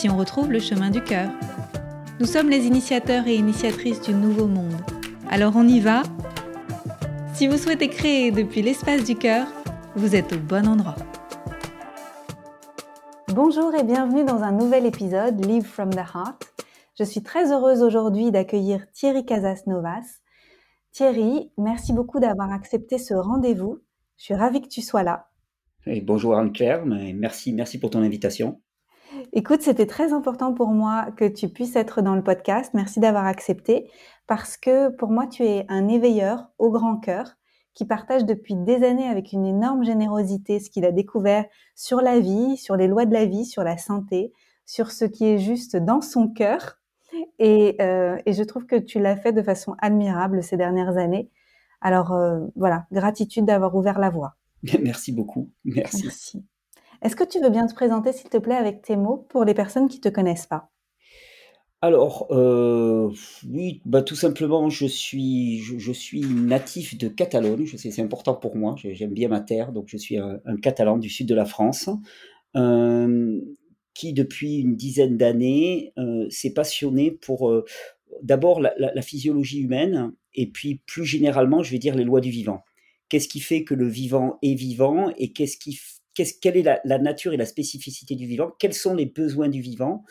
[0.00, 1.30] si on retrouve le chemin du cœur.
[2.20, 4.80] Nous sommes les initiateurs et initiatrices du nouveau monde.
[5.28, 6.04] Alors on y va
[7.34, 9.46] Si vous souhaitez créer depuis l'espace du cœur,
[9.96, 10.96] vous êtes au bon endroit.
[13.34, 16.46] Bonjour et bienvenue dans un nouvel épisode Live from the Heart.
[16.98, 20.22] Je suis très heureuse aujourd'hui d'accueillir Thierry Casas-Novas.
[20.92, 23.80] Thierry, merci beaucoup d'avoir accepté ce rendez-vous.
[24.16, 25.28] Je suis ravie que tu sois là.
[25.84, 28.62] Et bonjour Anne-Claire, merci, merci pour ton invitation.
[29.32, 32.72] Écoute, c'était très important pour moi que tu puisses être dans le podcast.
[32.74, 33.90] Merci d'avoir accepté
[34.26, 37.36] parce que pour moi, tu es un éveilleur au grand cœur
[37.74, 41.44] qui partage depuis des années avec une énorme générosité ce qu'il a découvert
[41.74, 44.32] sur la vie, sur les lois de la vie, sur la santé,
[44.66, 46.78] sur ce qui est juste dans son cœur.
[47.38, 51.30] Et, euh, je trouve que tu l'as fait de façon admirable ces dernières années.
[51.80, 54.36] Alors euh, voilà, gratitude d'avoir ouvert la voie.
[54.82, 55.50] Merci beaucoup.
[55.64, 56.02] Merci.
[56.04, 56.44] Merci.
[57.02, 59.54] Est-ce que tu veux bien te présenter, s'il te plaît, avec tes mots pour les
[59.54, 60.70] personnes qui ne te connaissent pas?
[61.82, 63.10] Alors, euh,
[63.48, 65.62] oui, bah, tout simplement, je suis,
[66.28, 67.64] natif de Catalogne.
[67.64, 68.74] Je sais, c'est important pour moi.
[68.76, 71.88] J'aime bien ma terre, donc je suis un, Catalan du sud de la France,
[72.54, 73.40] euh,
[73.94, 77.50] qui depuis une dizaine d'années euh, s'est passionné pour
[78.22, 82.30] d'abord la, la, physiologie humaine et puis plus généralement, je vais dire les lois du
[82.30, 82.62] vivant.
[83.08, 85.80] Qu'est-ce qui fait que le vivant est vivant et qu'est-ce qui
[86.40, 90.04] quelle est la, nature et la spécificité du vivant, quels sont les besoins du vivant?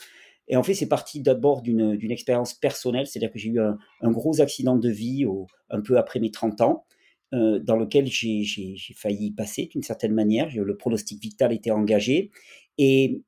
[0.47, 4.41] Et en fait, c'est parti d'abord d'une expérience personnelle, c'est-à-dire que j'ai eu un, gros
[4.41, 5.25] accident de vie
[5.69, 6.85] un peu après mes 30 ans,
[7.33, 8.43] euh, dans lequel j'ai
[8.95, 10.49] failli passer d'une certaine manière.
[10.55, 12.31] Le pronostic vital était engagé.
[12.79, 13.21] Et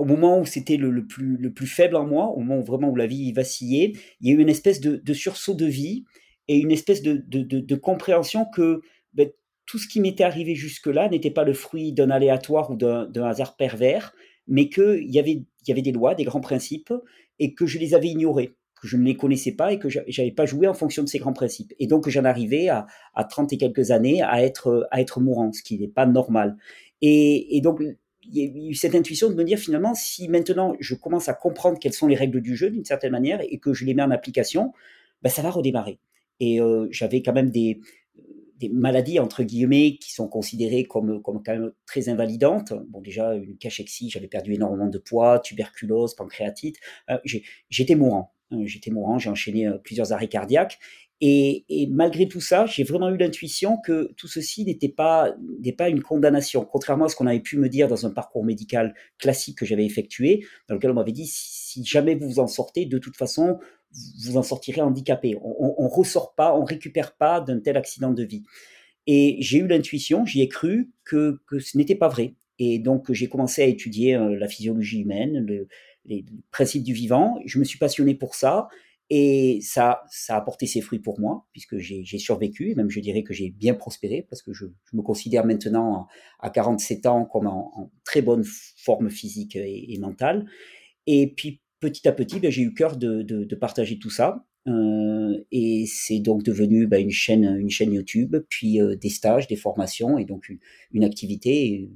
[0.00, 2.88] au moment où c'était le, plus, le plus faible en moi, au moment où vraiment
[2.88, 6.04] où la vie vacillait, il y a eu une espèce de, sursaut de vie
[6.48, 8.80] et une espèce de, compréhension que
[9.12, 9.30] ben,
[9.70, 13.56] tout ce qui m'était arrivé jusque-là n'était pas le fruit d'un aléatoire ou d'un hasard
[13.56, 14.12] pervers,
[14.48, 16.92] mais qu'il y avait, y avait des lois, des grands principes,
[17.38, 20.00] et que je les avais ignorés, que je ne les connaissais pas et que je
[20.00, 21.72] n'avais pas joué en fonction de ces grands principes.
[21.78, 25.52] Et donc j'en arrivais à, à 30 et quelques années à être, à être mourant,
[25.52, 26.56] ce qui n'est pas normal.
[27.00, 30.96] Et, donc il y a eu cette intuition de me dire finalement, si maintenant je
[30.96, 33.84] commence à comprendre quelles sont les règles du jeu d'une certaine manière et que je
[33.84, 34.72] les mets en application,
[35.22, 36.00] ben ça va redémarrer.
[36.40, 37.80] Et euh, j'avais quand même des,
[38.60, 42.72] des maladies entre guillemets qui sont considérées comme, comme quand même très invalidantes.
[42.88, 46.76] Bon, déjà, une cachexie, j'avais perdu énormément de poids, tuberculose, pancréatite.
[47.08, 47.18] Euh,
[47.70, 48.34] j'étais mourant.
[48.52, 50.78] Euh, j'étais mourant, j'ai enchaîné euh, plusieurs arrêts cardiaques.
[51.22, 55.34] Et, malgré tout ça, j'ai vraiment eu l'intuition que tout ceci n'était pas,
[55.76, 58.94] pas une condamnation, contrairement à ce qu'on avait pu me dire dans un parcours médical
[59.18, 62.86] classique que j'avais effectué, dans lequel on m'avait dit si jamais vous vous en sortez,
[62.86, 63.58] de toute façon,
[64.24, 65.36] vous en sortirez handicapé.
[65.42, 68.44] On, ne ressort pas, on récupère pas d'un tel accident de vie.
[69.06, 72.34] Et j'ai eu l'intuition, j'y ai cru que, ce n'était pas vrai.
[72.58, 75.66] Et donc j'ai commencé à étudier euh, la physiologie humaine,
[76.04, 77.40] les principes du vivant.
[77.46, 78.68] Je me suis passionné pour ça.
[79.12, 83.00] Et ça, ça a porté ses fruits pour moi, puisque j'ai survécu, et même je
[83.00, 86.06] dirais que j'ai bien prospéré, parce que je, me considère maintenant
[86.38, 90.46] à 47 ans comme en, très bonne forme physique et, et mentale.
[91.08, 94.44] Et puis petit à petit, ben, j'ai eu cœur de, de, partager tout ça.
[94.68, 99.48] Euh, et c'est donc devenu ben, une, chaîne, une chaîne YouTube, puis euh, des stages,
[99.48, 100.52] des formations, et donc
[100.92, 101.88] une, activité,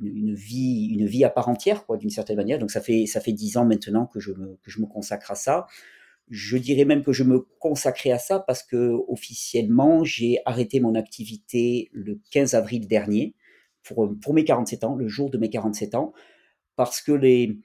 [0.00, 2.58] une, vie, une vie à part entière, quoi, d'une certaine manière.
[2.58, 5.32] Donc ça fait ça fait dix ans maintenant que je me que je me consacre
[5.32, 5.66] à ça.
[6.30, 10.94] Je dirais même que je me consacrais à ça parce que officiellement j'ai arrêté mon
[10.94, 13.34] activité le 15 avril dernier
[13.82, 16.12] pour pour mes 47 ans, le jour de mes 47 ans,
[16.76, 17.58] parce que les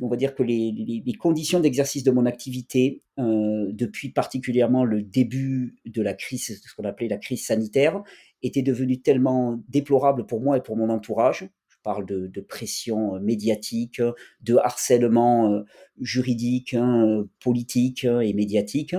[0.00, 5.76] on va dire que les, conditions d'exercice de mon activité, euh, depuis particulièrement le début
[5.84, 8.02] de la crise, ce qu'on appelait la crise sanitaire,
[8.42, 11.48] étaient devenues tellement déplorables pour moi et pour mon entourage.
[11.68, 14.00] Je parle de, pression euh, médiatique,
[14.42, 15.62] de harcèlement euh,
[16.00, 18.94] juridique, hein, politique hein, et médiatique,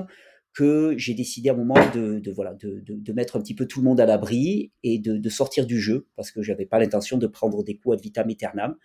[0.53, 3.85] que j'ai décidé à un moment de, voilà, de, mettre un petit peu tout le
[3.85, 7.27] monde à l'abri et de, sortir du jeu, parce que je n'avais pas l'intention de
[7.27, 8.75] prendre des coups ad vitam aeternam.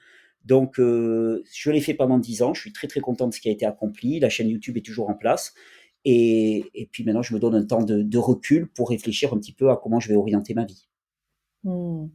[0.45, 2.55] Donc, euh, je l'ai fait pendant 10 ans.
[2.55, 4.21] Je suis très, très content de ce qui a été accompli.
[4.21, 5.55] La chaîne YouTube est toujours en place.
[6.05, 9.71] Et, puis maintenant, je me donne un temps de, recul pour réfléchir un petit peu
[9.71, 10.87] à comment je vais orienter ma vie.
[11.63, 12.09] Hmm.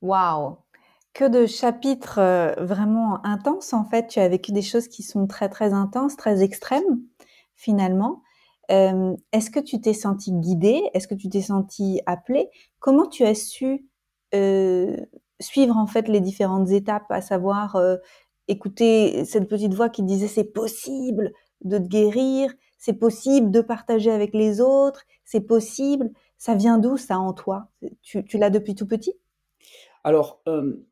[0.00, 0.56] Waouh
[1.14, 3.72] que de chapitres euh, vraiment intenses.
[3.72, 7.00] En fait, tu as vécu des choses qui sont très très intenses, très extrêmes
[7.56, 8.22] finalement.
[8.70, 10.80] Euh, est-ce que tu t'es senti guidée?
[10.94, 12.48] Est-ce que tu t'es senti appelée?
[12.78, 13.88] Comment tu as su
[15.40, 17.80] suivre en fait les différentes étapes, à savoir
[18.48, 21.32] écouter cette petite voix qui disait c'est possible
[21.62, 26.10] de te guérir, c'est possible de partager avec les autres, c'est possible.
[26.38, 27.68] Ça vient d'où ça en toi?
[28.02, 29.12] Tu, l'as depuis tout petit?
[30.04, 30.86] Alors, euh,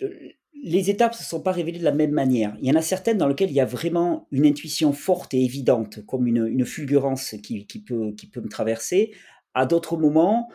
[0.00, 0.28] euh,
[0.62, 2.56] les étapes ne se sont pas révélées de la même manière.
[2.60, 5.44] Il y en a certaines dans lesquelles il y a vraiment une intuition forte et
[5.44, 9.12] évidente, comme une, fulgurance qui, peut, qui peut me traverser.
[9.54, 10.48] À d'autres moments,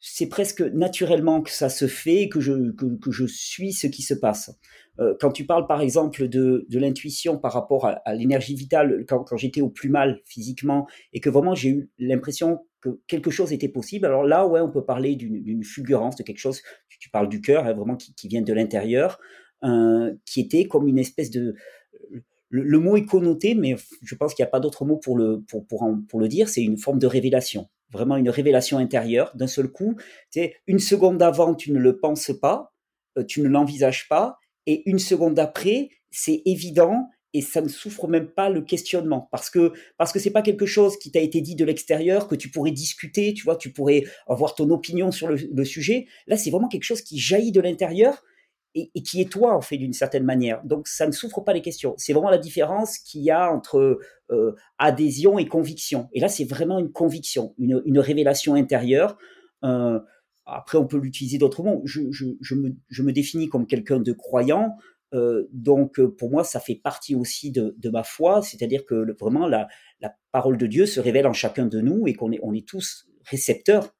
[0.00, 4.14] c'est presque naturellement que ça se fait, que je, que, je suis ce qui se
[4.14, 4.56] passe.
[5.00, 9.36] Euh, quand tu parles par exemple de, de l'intuition par rapport à, l'énergie vitale, quand,
[9.36, 13.68] j'étais au plus mal physiquement et que vraiment j'ai eu l'impression que quelque chose était
[13.68, 16.62] possible, alors là, ouais, on peut parler d'une fulgurance, de quelque chose,
[17.00, 19.18] tu parles du cœur, hein, vraiment qui, vient de l'intérieur,
[19.64, 21.54] euh, qui était comme une espèce de...
[22.50, 25.42] Le, mot est connoté, mais je pense qu'il n'y a pas d'autre mot pour le,
[25.48, 29.68] pour, pour le dire, c'est une forme de révélation vraiment une révélation intérieure d'un seul
[29.68, 29.96] coup.
[30.66, 32.72] Une seconde avant, tu ne le penses pas,
[33.18, 38.08] euh, tu ne l'envisages pas, et une seconde après, c'est évident et ça ne souffre
[38.08, 41.42] même pas le questionnement parce que parce que c'est pas quelque chose qui t'a été
[41.42, 45.28] dit de l'extérieur que tu pourrais discuter, tu vois, tu pourrais avoir ton opinion sur
[45.28, 46.06] le sujet.
[46.26, 48.22] Là, c'est vraiment quelque chose qui jaillit de l'intérieur
[48.74, 50.62] et, qui est toi en fait d'une certaine manière.
[50.64, 51.94] Donc ça ne souffre pas les questions.
[51.96, 53.98] C'est vraiment la différence qu'il y a entre
[54.30, 56.08] euh, adhésion et conviction.
[56.12, 59.16] Et là c'est vraiment une conviction, une, révélation intérieure.
[59.64, 59.98] Euh,
[60.46, 61.80] après on peut l'utiliser d'autrement.
[61.84, 64.76] Je, je, me, définis comme quelqu'un de croyant.
[65.14, 69.68] Euh, donc pour moi ça fait partie aussi de, ma foi, c'est-à-dire que vraiment la,
[70.30, 73.94] parole de Dieu se révèle en chacun de nous et qu'on est, est tous récepteurs.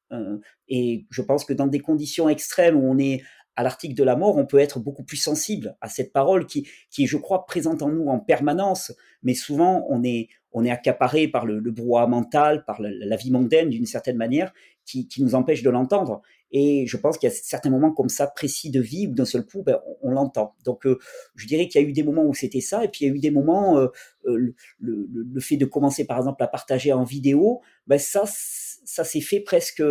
[0.69, 3.23] Et je pense que dans des conditions extrêmes où on est
[3.59, 6.69] à l'article de la mort, on peut être beaucoup plus sensible à cette parole qui,
[6.93, 8.93] qui est, je crois, présente en nous en permanence,
[9.25, 13.33] mais souvent on est, on est accaparé par le, le brouhaha mental, par la, vie
[13.33, 14.53] mondaine d'une certaine manière,
[14.85, 16.23] qui, qui nous empêche de l'entendre.
[16.53, 19.25] Et je pense qu'il y a certains moments comme ça précis de vie où d'un
[19.25, 20.55] seul coup, ben, on, l'entend.
[20.65, 21.01] Donc, euh,
[21.35, 23.11] je dirais qu'il y a eu des moments où c'était ça, et puis il y
[23.11, 23.89] a eu des moments, euh,
[24.27, 29.03] euh, le, le, fait de commencer par exemple à partager en vidéo, ben ça, ça
[29.03, 29.83] s'est fait presque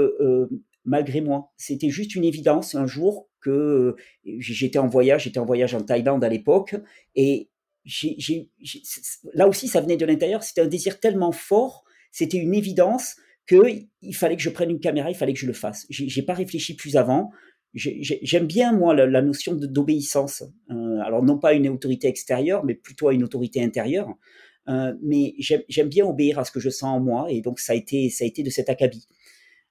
[0.87, 1.51] malgré moi.
[1.57, 3.95] C'était juste une évidence un jour que euh,
[4.25, 6.75] j'étais en voyage, j'étais en voyage en Thaïlande à l'époque,
[7.15, 7.49] et
[9.33, 13.15] là aussi ça venait de l'intérieur, c'était un désir tellement fort, c'était une évidence
[13.47, 15.85] qu'il fallait que je prenne une caméra, il fallait que je le fasse.
[15.89, 17.31] J'ai pas réfléchi plus avant.
[17.73, 20.43] J'aime bien moi la, notion d'obéissance.
[20.69, 24.09] Euh, alors non pas à une autorité extérieure, mais plutôt à une autorité intérieure.
[24.67, 27.71] Euh, mais j'aime bien obéir à ce que je sens en moi, et donc ça
[27.71, 29.07] a été ça a été de cet acabit.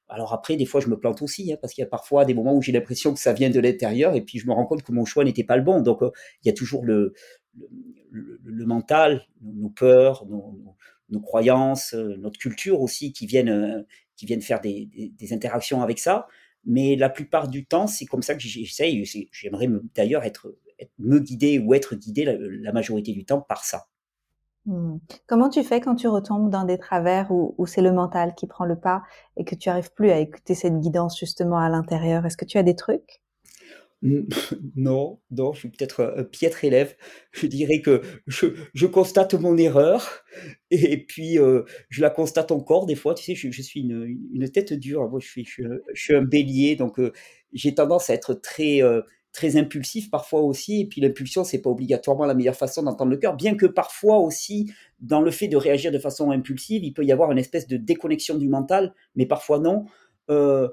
[0.08, 2.34] Alors après, des fois, je me plante aussi, hein, parce qu'il y a parfois des
[2.34, 4.82] moments où j'ai l'impression que ça vient de l'intérieur, et puis je me rends compte
[4.82, 5.80] que mon choix n'était pas le bon.
[5.80, 6.10] Donc, euh,
[6.42, 7.12] il y a toujours le,
[8.10, 13.82] le, mental, nos peurs, nos, croyances, euh, notre culture aussi, qui viennent, euh,
[14.16, 14.88] qui viennent faire des,
[15.32, 16.28] interactions avec ça.
[16.64, 19.04] Mais la plupart du temps, c'est comme ça que j'essaye.
[19.32, 20.56] J'aimerais d'ailleurs être,
[20.98, 23.86] me guider ou être guidé la majorité du temps par ça.
[24.66, 24.98] Mmh.
[25.26, 28.64] Comment tu fais quand tu retombes dans des travers où, c'est le mental qui prend
[28.64, 29.02] le pas
[29.36, 32.26] et que tu arrives plus à écouter cette guidance justement à l'intérieur?
[32.26, 33.22] Est-ce que tu as des trucs?
[34.76, 36.96] Non, non, je suis peut-être un piètre élève.
[37.32, 40.24] Je dirais que je, constate mon erreur
[40.70, 43.14] et puis euh, je la constate encore des fois.
[43.14, 45.08] Tu sais, je, suis une, tête dure.
[45.08, 47.12] Moi, je suis, un bélier, donc euh,
[47.52, 49.00] j'ai tendance à être très euh,
[49.36, 50.80] très impulsif parfois aussi.
[50.80, 54.18] Et puis l'impulsion, c'est pas obligatoirement la meilleure façon d'entendre le cœur, bien que parfois
[54.18, 57.68] aussi, dans le fait de réagir de façon impulsive, il peut y avoir une espèce
[57.68, 59.84] de déconnexion du mental, mais parfois non.
[60.30, 60.68] Euh,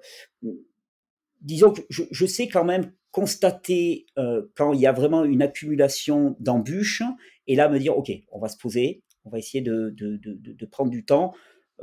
[1.41, 6.37] disons que je, sais quand même constater euh, quand il y a vraiment une accumulation
[6.39, 7.03] d'embûches,
[7.47, 10.53] et là me dire, OK, on va se poser, on va essayer de, de, de,
[10.53, 11.33] de prendre du temps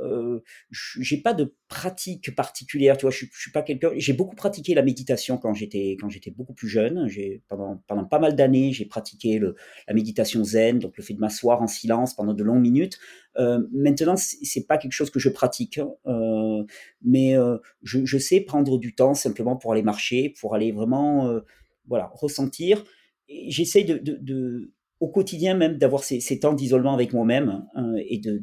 [0.01, 0.39] euh,
[0.71, 3.91] j'ai pas de pratique particulière, tu vois, je, suis pas quelqu'un.
[3.95, 7.07] J'ai beaucoup pratiqué la méditation quand j'étais quand j'étais beaucoup plus jeune.
[7.07, 9.39] J'ai pendant pendant pas mal d'années, j'ai pratiqué
[9.87, 12.99] la méditation zen, donc le fait de m'asseoir en silence pendant de longues minutes.
[13.37, 15.91] Euh, maintenant, c'est pas quelque chose que je pratique, hein.
[16.07, 16.63] euh,
[17.01, 21.39] mais euh, je, sais prendre du temps simplement pour aller marcher, pour aller vraiment,
[21.87, 22.83] voilà, ressentir.
[23.29, 28.39] J'essaye de, au quotidien même d'avoir ces, temps d'isolement avec moi-même hein, et de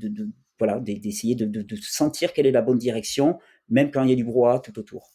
[0.59, 3.39] voilà, d'essayer de, sentir quelle est la bonne direction,
[3.69, 5.11] même quand il y a du brouhaha tout autour.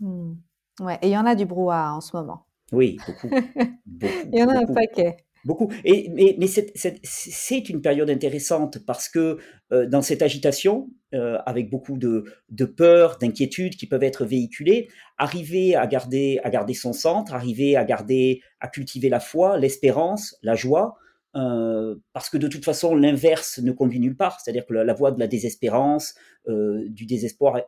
[0.00, 0.34] Hmm.
[0.80, 2.46] Ouais, et il y en a du brouhaha en ce moment.
[2.72, 3.30] Oui, beaucoup.
[4.32, 5.16] il y en a un paquet.
[5.44, 5.70] Beaucoup.
[5.84, 9.38] Et, mais, mais c'est une période intéressante parce que
[9.72, 14.88] euh, dans cette agitation, euh, avec beaucoup de, de peur, d'inquiétude qui peuvent être véhiculées,
[15.16, 20.36] arriver à garder, à garder son centre, arriver à garder, à cultiver la foi, l'espérance,
[20.42, 20.96] la joie,
[21.38, 24.40] euh, parce que de toute façon, l'inverse ne conduit nulle part.
[24.40, 26.14] C'est-à-dire que la, voie de la désespérance,
[26.48, 27.60] euh, du désespoir,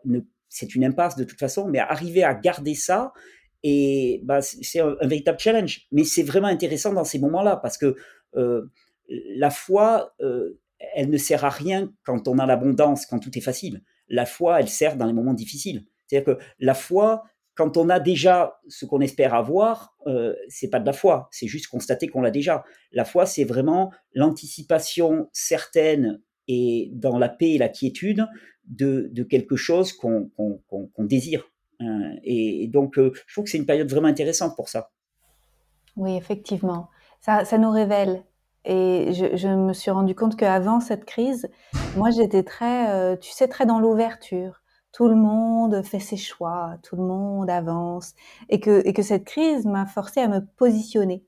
[0.49, 3.13] c'est une impasse de toute façon, mais arriver à garder ça,
[4.23, 5.87] bah, c'est un, véritable challenge.
[5.93, 7.95] Mais c'est vraiment intéressant dans ces moments-là parce que
[8.37, 8.67] euh,
[9.09, 10.15] la foi,
[10.95, 13.83] elle ne sert à rien quand on a l'abondance, quand tout est facile.
[14.09, 15.85] La foi, elle sert dans les moments difficiles.
[16.07, 17.25] C'est-à-dire que la foi,
[17.61, 21.47] quand on a déjà ce qu'on espère avoir, euh, c'est pas de la foi, c'est
[21.47, 22.65] juste constater qu'on l'a déjà.
[22.91, 28.27] La foi, c'est vraiment l'anticipation certaine et dans la paix et la quiétude
[28.65, 30.31] de, quelque chose qu'on
[31.01, 31.51] désire.
[31.83, 34.91] Euh, et, donc, euh, je trouve que c'est une période vraiment intéressante pour ça.
[35.97, 36.89] Oui, effectivement.
[37.21, 38.25] Ça, nous révèle.
[38.65, 41.51] Et je, je, me suis rendu compte qu'avant cette crise,
[41.95, 44.63] moi, j'étais très, euh, tu sais, très dans l'ouverture.
[44.93, 48.15] Tout le monde fait ses choix, tout le monde avance.
[48.49, 51.25] Et que, et que cette crise m'a forcé à me positionner.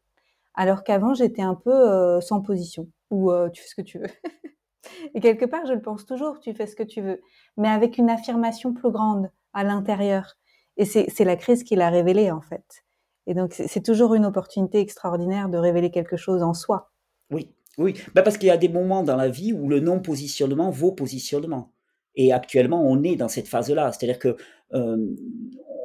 [0.54, 2.88] Alors qu'avant, j'étais un peu sans position.
[3.10, 4.06] Ou tu fais ce que tu veux.
[5.14, 7.20] et quelque part, je le pense toujours, tu fais ce que tu veux.
[7.56, 10.36] Mais avec une affirmation plus grande à l'intérieur.
[10.76, 12.84] Et c'est la crise qui l'a révélé, en fait.
[13.26, 16.90] Et donc, c'est toujours une opportunité extraordinaire de révéler quelque chose en soi.
[17.30, 17.94] Oui, oui.
[18.14, 21.72] Bah parce qu'il y a des moments dans la vie où le non-positionnement vaut positionnement.
[22.14, 23.92] Et actuellement, on est dans cette phase-là.
[23.92, 24.36] C'est-à-dire que
[24.74, 24.96] euh,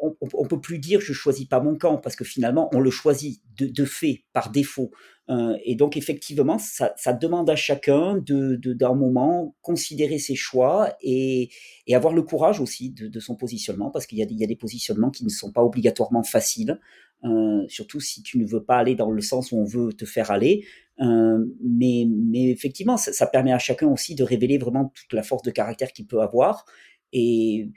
[0.01, 2.91] on, ne peut plus dire je choisis pas mon camp parce que finalement on le
[2.91, 4.91] choisit de, fait par défaut.
[5.29, 11.49] Euh, et donc effectivement, ça, demande à chacun de d'un moment considérer ses choix et,
[11.91, 15.25] avoir le courage aussi de, son positionnement parce qu'il y, y, a des positionnements qui
[15.25, 16.79] ne sont pas obligatoirement faciles.
[17.23, 20.05] Euh, surtout si tu ne veux pas aller dans le sens où on veut te
[20.05, 20.65] faire aller.
[21.01, 25.51] Euh, mais, effectivement, ça, permet à chacun aussi de révéler vraiment toute la force de
[25.51, 26.65] caractère qu'il peut avoir.
[27.13, 27.69] Et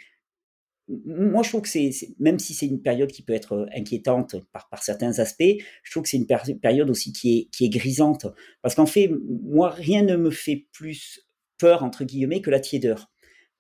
[0.89, 4.37] moi, je trouve que c'est, même si c'est une période qui peut être euh, inquiétante
[4.53, 6.27] par, par certains aspects, je trouve que c'est une
[6.61, 8.27] période aussi qui est, qui est grisante.
[8.63, 11.27] Parce qu'en fait, moi, rien ne me fait plus
[11.59, 13.11] peur, entre guillemets, que la tiédeur.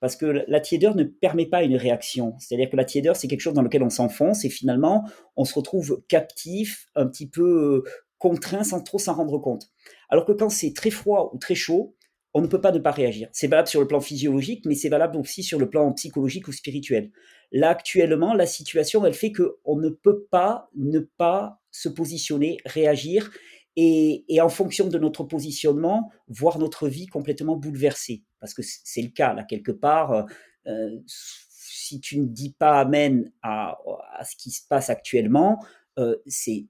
[0.00, 2.34] Parce que la tiédeur ne permet pas une réaction.
[2.38, 5.04] C'est-à-dire que la tiédeur, c'est quelque chose dans lequel on s'enfonce et finalement,
[5.36, 7.90] on se retrouve captif, un petit peu euh,
[8.20, 9.68] contraint sans trop s'en rendre compte.
[10.08, 11.96] Alors que quand c'est très froid ou très chaud,
[12.32, 13.28] on ne peut pas ne pas réagir.
[13.32, 16.52] C'est valable sur le plan physiologique, mais c'est valable aussi sur le plan psychologique ou
[16.52, 17.10] spirituel.
[17.50, 23.32] Là, actuellement, la situation, elle fait qu'on ne peut pas ne pas se positionner, réagir,
[23.76, 28.22] et, en fonction de notre positionnement, voir notre vie complètement bouleversée.
[28.38, 30.26] Parce que c'est le cas, là, quelque part.
[30.66, 33.78] Euh, si tu ne dis pas Amen à,
[34.24, 35.64] ce qui se passe actuellement,
[35.98, 36.66] euh, c'est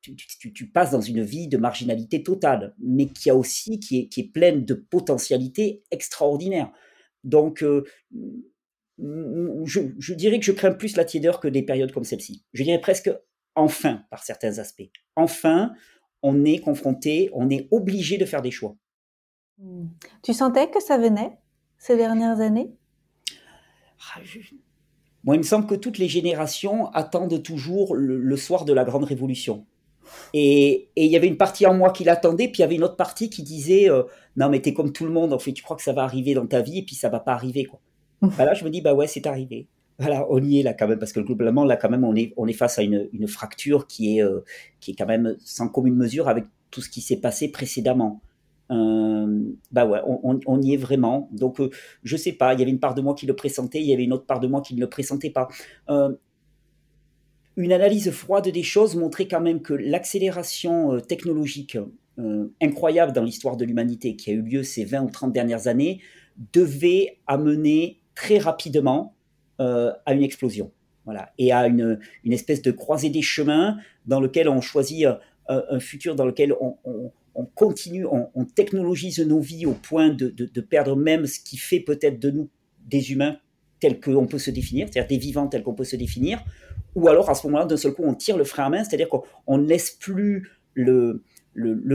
[0.00, 4.20] tu, passes dans une vie de marginalité totale, mais qui a aussi qui est, qui
[4.20, 6.72] est pleine de potentialités extraordinaires.
[7.24, 7.84] Donc, euh,
[8.98, 12.44] je, dirais que je crains plus la tiédeur que des périodes comme celle-ci.
[12.52, 13.10] Je dirais presque
[13.54, 14.90] enfin par certains aspects.
[15.16, 15.72] Enfin,
[16.22, 18.76] on est confronté, on est obligé de faire des choix.
[19.58, 19.86] Hmm.
[20.22, 21.38] Tu sentais que ça venait
[21.78, 22.72] ces dernières années?
[24.14, 24.20] Ah,
[25.24, 29.04] moi, il me semble que toutes les générations attendent toujours le, soir de la grande
[29.04, 29.66] révolution.
[30.32, 32.84] Et, il y avait une partie en moi qui l'attendait, puis il y avait une
[32.84, 34.04] autre partie qui disait euh,
[34.36, 36.34] Non, mais t'es comme tout le monde, en fait, tu crois que ça va arriver
[36.34, 37.64] dans ta vie, et puis ça va pas arriver.
[37.64, 37.80] Quoi.
[38.22, 39.66] bah là, je me dis Bah ouais, c'est arrivé.
[39.98, 42.32] Voilà, on y est là quand même, parce que globalement, là, quand même, on est,
[42.36, 44.44] on est face à une, une fracture qui est, euh,
[44.80, 48.20] qui est quand même sans commune mesure avec tout ce qui s'est passé précédemment.
[48.70, 51.28] Euh, bah ouais, on, y est vraiment.
[51.32, 51.70] Donc, euh,
[52.02, 53.94] je sais pas, il y avait une part de moi qui le pressentait, il y
[53.94, 55.48] avait une autre part de moi qui ne le pressentait pas.
[55.88, 56.14] Euh,
[57.56, 61.76] une analyse froide des choses montrait quand même que l'accélération technologique
[62.60, 66.00] incroyable dans l'histoire de l'humanité qui a eu lieu ces 20 ou 30 dernières années
[66.52, 69.14] devait amener très rapidement
[69.58, 70.70] à une explosion.
[71.04, 75.06] Voilà, et à une, une, espèce de croisée des chemins dans lequel on choisit
[75.48, 76.76] un, futur dans lequel on
[77.46, 82.30] continue, on, technologise nos vies au point de, perdre même ce qui fait peut-être de
[82.30, 82.48] nous
[82.86, 83.36] des humains
[83.80, 86.42] tels qu'on peut se définir, c'est-à-dire des vivants tels qu'on peut se définir,
[86.94, 89.08] ou alors à ce moment-là, d'un seul coup, on tire le frein à main, c'est-à-dire
[89.08, 91.22] qu'on ne laisse plus le,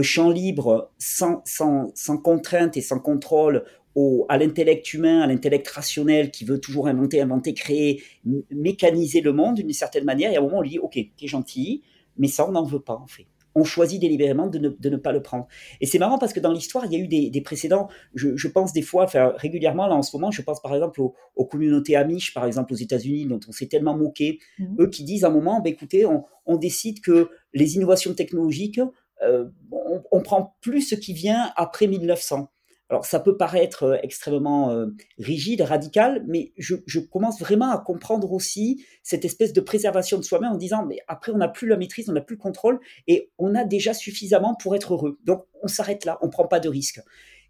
[0.02, 5.68] champ libre sans, sans, sans, contrainte et sans contrôle au, à l'intellect humain, à l'intellect
[5.68, 8.02] rationnel qui veut toujours inventer, inventer, créer,
[8.50, 11.26] mécaniser le monde d'une certaine manière, et à un moment on lui dit, ok, t'es
[11.26, 11.82] gentil,
[12.16, 15.22] mais ça on n'en veut pas en fait on choisit délibérément de ne, pas le
[15.22, 15.46] prendre.
[15.80, 17.88] Et c'est marrant parce que dans l'histoire, il y a eu des, précédents.
[18.14, 21.44] Je, pense des fois, enfin, régulièrement, là en ce moment, je pense par exemple aux,
[21.44, 24.38] communautés amish, par exemple aux États-Unis, dont on s'est tellement moqué.
[24.58, 24.76] Mhm.
[24.80, 28.80] Eux qui disent à un moment, bah, écoutez, on, décide que les innovations technologiques
[29.22, 32.48] on, on, prend plus ce qui vient après 1900.
[32.90, 34.86] Alors ça peut paraître extrêmement
[35.18, 40.52] rigide, radical, mais je, commence vraiment à comprendre aussi cette espèce de préservation de soi-même
[40.52, 43.30] en disant, mais après on n'a plus la maîtrise, on n'a plus le contrôle, et
[43.38, 45.18] on a déjà suffisamment pour être heureux.
[45.24, 47.00] Donc on s'arrête là, on prend pas de risques.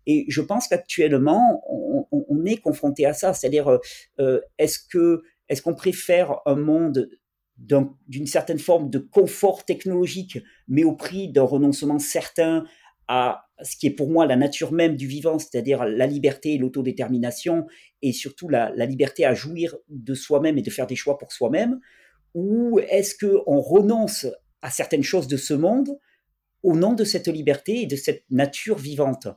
[0.06, 1.62] Et je pense qu'actuellement,
[2.10, 3.32] on, est confronté à ça.
[3.32, 3.78] C'est-à-dire, euh,
[4.20, 7.08] euh, est-ce que est-ce qu'on préfère un monde
[7.56, 12.64] d'une certaine forme de confort technologique, mais au prix d'un renoncement certain
[13.08, 16.58] à ce qui est pour moi la nature même du vivant, c'est-à-dire la liberté et
[16.58, 17.66] l'autodétermination,
[18.02, 21.32] et surtout la, la, liberté à jouir de soi-même et de faire des choix pour
[21.32, 21.80] soi-même,
[22.34, 24.26] ou est-ce qu'on renonce
[24.62, 25.98] à certaines choses de ce monde
[26.62, 29.28] au nom de cette liberté et de cette nature vivante?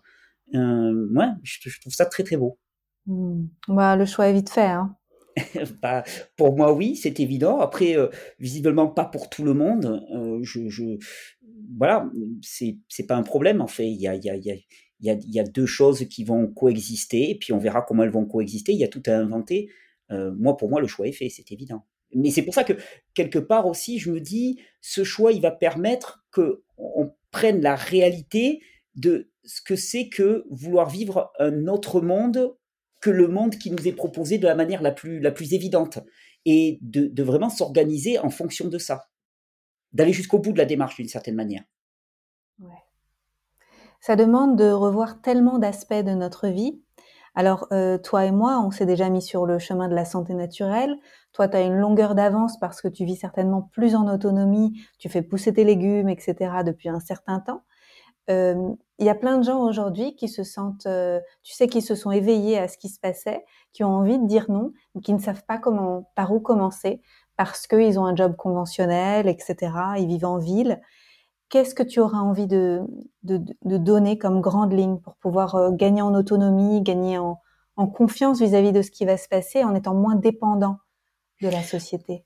[0.55, 2.57] Euh, ouais, je, trouve ça très très beau.
[3.05, 3.45] Hmm.
[3.67, 4.62] Bah, le choix est vite fait.
[4.62, 4.95] Hein.
[5.81, 6.03] bah,
[6.36, 7.59] pour moi, oui, c'est évident.
[7.59, 8.07] Après, euh,
[8.39, 10.03] visiblement pas pour tout le monde.
[10.13, 10.97] Euh, je, je,
[11.75, 12.09] voilà,
[12.41, 13.88] c'est pas un problème en fait.
[13.88, 14.36] Il y a, y a,
[15.00, 18.74] y a deux choses qui vont coexister, et puis on verra comment elles vont coexister.
[18.74, 19.69] Il y a tout à inventer.
[20.12, 21.86] Euh, moi, pour moi, le choix est fait, c'est évident.
[22.13, 22.74] Mais c'est pour ça que
[23.13, 27.75] quelque part aussi, je me dis, ce choix, il va permettre que on prenne la
[27.75, 28.62] réalité
[28.95, 32.55] de ce que c'est que vouloir vivre un autre monde
[33.01, 36.00] que le monde qui nous est proposé de la manière la plus, la plus évidente
[36.45, 39.09] et de, vraiment s'organiser en fonction de ça,
[39.94, 41.63] d'aller jusqu'au bout de la démarche d'une certaine manière.
[44.00, 46.82] Ça demande de revoir tellement d'aspects de notre vie.
[47.36, 50.34] Alors, euh, toi et moi, on s'est déjà mis sur le chemin de la santé
[50.34, 50.96] naturelle.
[51.34, 55.08] Toi, tu as une longueur d'avance parce que tu vis certainement plus en autonomie, tu
[55.08, 56.36] fais pousser tes légumes, etc.
[56.65, 57.62] depuis un certain temps.
[58.29, 61.82] Euh, il y a plein de gens aujourd'hui qui se sentent, euh, tu sais, qui
[61.82, 65.01] se sont éveillés à ce qui se passait, qui ont envie de dire non, mais
[65.01, 67.01] qui ne savent pas comment, par où commencer,
[67.38, 69.72] parce qu'ils ont un job conventionnel, etc.
[70.00, 70.82] Ils vivent en ville.
[71.50, 72.82] Qu'est-ce que tu auras envie de,
[73.24, 77.39] de, donner comme grande ligne pour pouvoir euh, gagner en autonomie, gagner en,
[77.94, 80.79] confiance vis-à-vis de ce qui va se passer, en étant moins dépendant
[81.41, 82.25] de la société?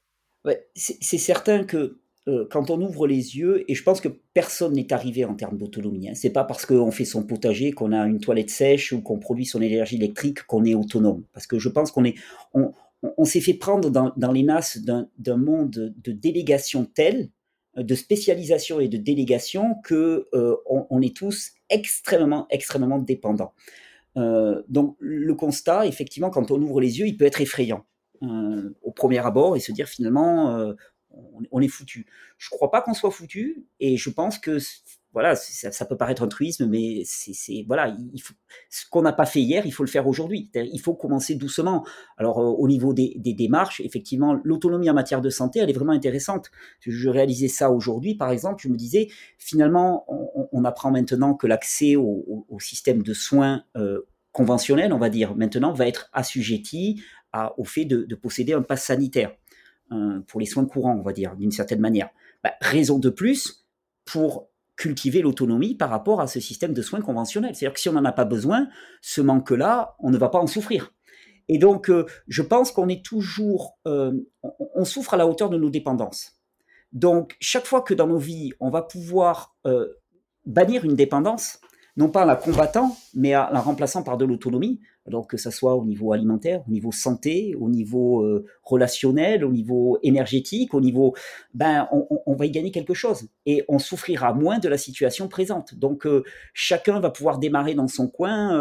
[0.75, 4.93] C'est certain que euh, quand on ouvre les yeux, et je pense que personne n'est
[4.93, 6.09] arrivé en termes d'autonomie.
[6.09, 6.13] Hein.
[6.15, 9.45] C'est pas parce qu'on fait son potager, qu'on a une toilette sèche ou qu'on produit
[9.45, 11.23] son énergie électrique qu'on est autonome.
[11.33, 12.15] Parce que je pense qu'on est,
[13.17, 17.29] on s'est fait prendre dans, les nasses d'un monde de délégation tel,
[17.75, 23.53] de spécialisation et de délégation que euh, on, on, est tous extrêmement, extrêmement dépendants.
[24.17, 27.85] Euh, donc le constat, effectivement, quand on ouvre les yeux, il peut être effrayant.
[28.23, 30.73] Euh, au premier abord et se dire finalement euh,
[31.49, 32.05] on, est foutu.
[32.37, 34.59] Je crois pas qu'on soit foutu, et je pense que
[35.13, 37.95] voilà, ça, peut paraître un truisme, mais c'est voilà,
[38.69, 40.49] ce qu'on n'a pas fait hier, il faut le faire aujourd'hui.
[40.53, 41.85] Il faut commencer doucement.
[42.17, 45.93] Alors euh, au niveau des, démarches, effectivement, l'autonomie en matière de santé, elle est vraiment
[45.93, 46.51] intéressante.
[46.79, 50.05] Je réalisais ça aujourd'hui, par exemple, je me disais finalement,
[50.51, 55.73] on, apprend maintenant que l'accès au, système de soins euh, conventionnel, on va dire, maintenant
[55.73, 57.01] va être assujetti
[57.57, 59.31] au fait de, de posséder un pass sanitaire.
[59.91, 62.09] Euh, pour les soins courants, on va dire, d'une certaine manière.
[62.45, 63.67] Bah, raison de plus
[64.05, 64.47] pour
[64.81, 67.55] cultiver l'autonomie par rapport à ce système de soins conventionnel.
[67.55, 68.67] C'est-à-dire que si on n'en a pas besoin,
[69.01, 70.91] ce manque-là, on ne va pas en souffrir.
[71.49, 75.57] Et donc, euh, je pense qu'on est toujours, euh, on, souffre à la hauteur de
[75.57, 76.31] nos dépendances.
[76.93, 79.55] Donc, chaque fois que dans nos vies, on va pouvoir
[80.45, 81.59] bannir une dépendance,
[81.97, 85.51] non pas en la combattant, mais en la remplaçant par de l'autonomie, donc que ça
[85.51, 90.81] soit au niveau alimentaire, au niveau santé, au niveau euh, relationnel, au niveau énergétique, au
[90.81, 91.15] niveau,
[91.53, 95.75] ben, on, va y gagner quelque chose et on souffrira moins de la situation présente.
[95.75, 96.23] Donc euh,
[96.53, 98.55] chacun va pouvoir démarrer dans son coin.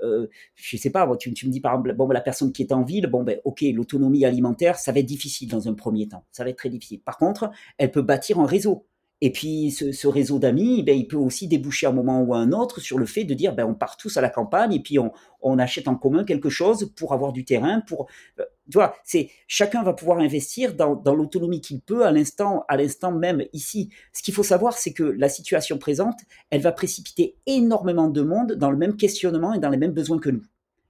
[0.00, 2.72] Euh, je sais pas, tu, tu, me dis par exemple, bon, la personne qui est
[2.72, 6.24] en ville, bon ben, ok, l'autonomie alimentaire, ça va être difficile dans un premier temps,
[6.32, 7.00] ça va être très difficile.
[7.00, 8.86] Par contre, elle peut bâtir un réseau.
[9.24, 12.38] Et puis ce, réseau d'amis, ben, il peut aussi déboucher à un moment ou à
[12.38, 14.80] un autre sur le fait de dire ben, on part tous à la campagne et
[14.80, 15.12] puis on,
[15.58, 17.82] achète en commun quelque chose pour avoir du terrain.
[17.82, 18.08] Pour,
[18.40, 22.64] euh, tu vois, c'est chacun va pouvoir investir dans, dans l'autonomie qu'il peut à l'instant,
[22.66, 23.90] à l'instant même ici.
[24.12, 26.18] Ce qu'il faut savoir, c'est que la situation présente,
[26.50, 30.18] elle va précipiter énormément de monde dans le même questionnement et dans les mêmes besoins
[30.18, 30.44] que nous.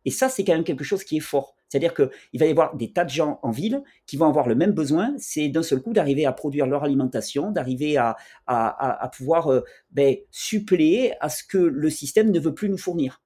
[0.06, 1.54] Et ça, c'est quand même quelque chose qui est fort.
[1.72, 4.54] C'est-à-dire qu'il va y avoir des tas de gens en ville qui vont avoir le
[4.54, 9.62] même besoin, c'est d'un seul coup d'arriver à produire leur alimentation, d'arriver à, pouvoir euh,
[9.90, 13.22] ben, suppléer à ce que le système ne veut plus nous fournir.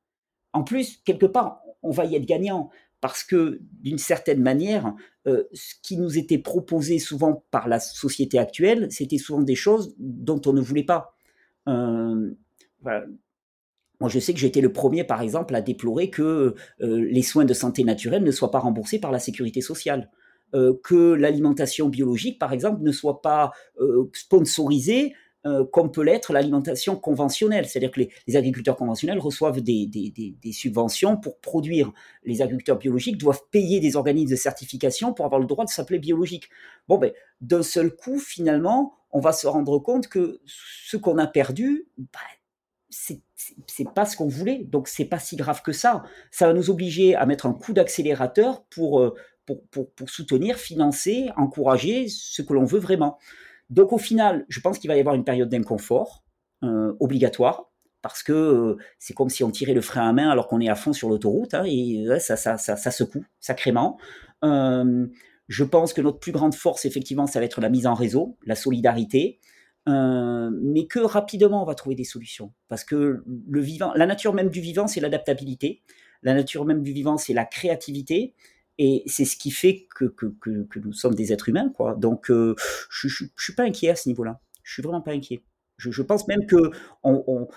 [0.53, 4.95] En plus, quelque part, on va y être gagnant parce que d'une certaine manière,
[5.27, 9.97] euh, ce qui nous était proposé souvent par la société actuelle, c'était souvent des choses
[9.99, 11.17] dont on ne voulait pas.
[11.69, 12.31] Euh,
[12.81, 13.07] voilà.
[14.01, 17.23] Moi, je sais que j'ai été le premier, par exemple, à déplorer que euh, les
[17.23, 20.11] soins de santé naturelle ne soient pas remboursés par la sécurité sociale.
[20.55, 25.15] Euh, que l'alimentation biologique, par exemple, ne soit pas euh, sponsorisée
[25.71, 27.67] comme peut l'être l'alimentation conventionnelle.
[27.67, 31.93] C'est-à-dire que les, agriculteurs conventionnels reçoivent des, subventions pour produire.
[32.25, 36.01] Les agriculteurs biologiques doivent payer des organismes de certification pour avoir le droit de s'appeler
[36.01, 36.49] biologique.
[36.89, 41.29] Bon, ben, d'un seul coup, finalement, on va se rendre compte que ce qu'on a
[41.29, 42.19] perdu, ben,
[42.91, 43.21] c'est
[43.95, 44.65] pas ce qu'on voulait.
[44.65, 46.03] Donc, c'est pas si grave que ça.
[46.31, 51.31] Ça va nous obliger à mettre un coup d'accélérateur pour, euh, pour, pour soutenir, financer,
[51.37, 53.19] encourager ce que l'on veut vraiment.
[53.69, 56.25] Donc au final, je pense qu'il va y avoir une période d'inconfort
[56.63, 57.71] euh, obligatoire
[58.01, 60.69] parce que euh, c'est comme si on tirait le frein à main alors qu'on est
[60.69, 63.99] à fond sur l'autoroute hein, et ça, ça, ça, ça, secoue sacrément.
[65.49, 68.37] Je pense que notre plus grande force, effectivement, ça va être la mise en réseau,
[68.45, 69.39] la solidarité,
[69.87, 74.51] mais que rapidement on va trouver des solutions parce que le vivant, la nature même
[74.51, 75.83] du vivant, c'est l'adaptabilité.
[76.23, 78.35] La nature même du vivant, c'est la créativité.
[78.79, 80.13] Et c'est ce qui fait que,
[80.77, 81.95] nous sommes des êtres humains, quoi.
[81.95, 82.55] Donc, euh,
[82.91, 84.41] je, je, suis pas inquiet à ce niveau-là.
[84.63, 85.43] Je suis vraiment pas inquiet.
[85.79, 86.71] Je, pense même que
[87.03, 87.49] on,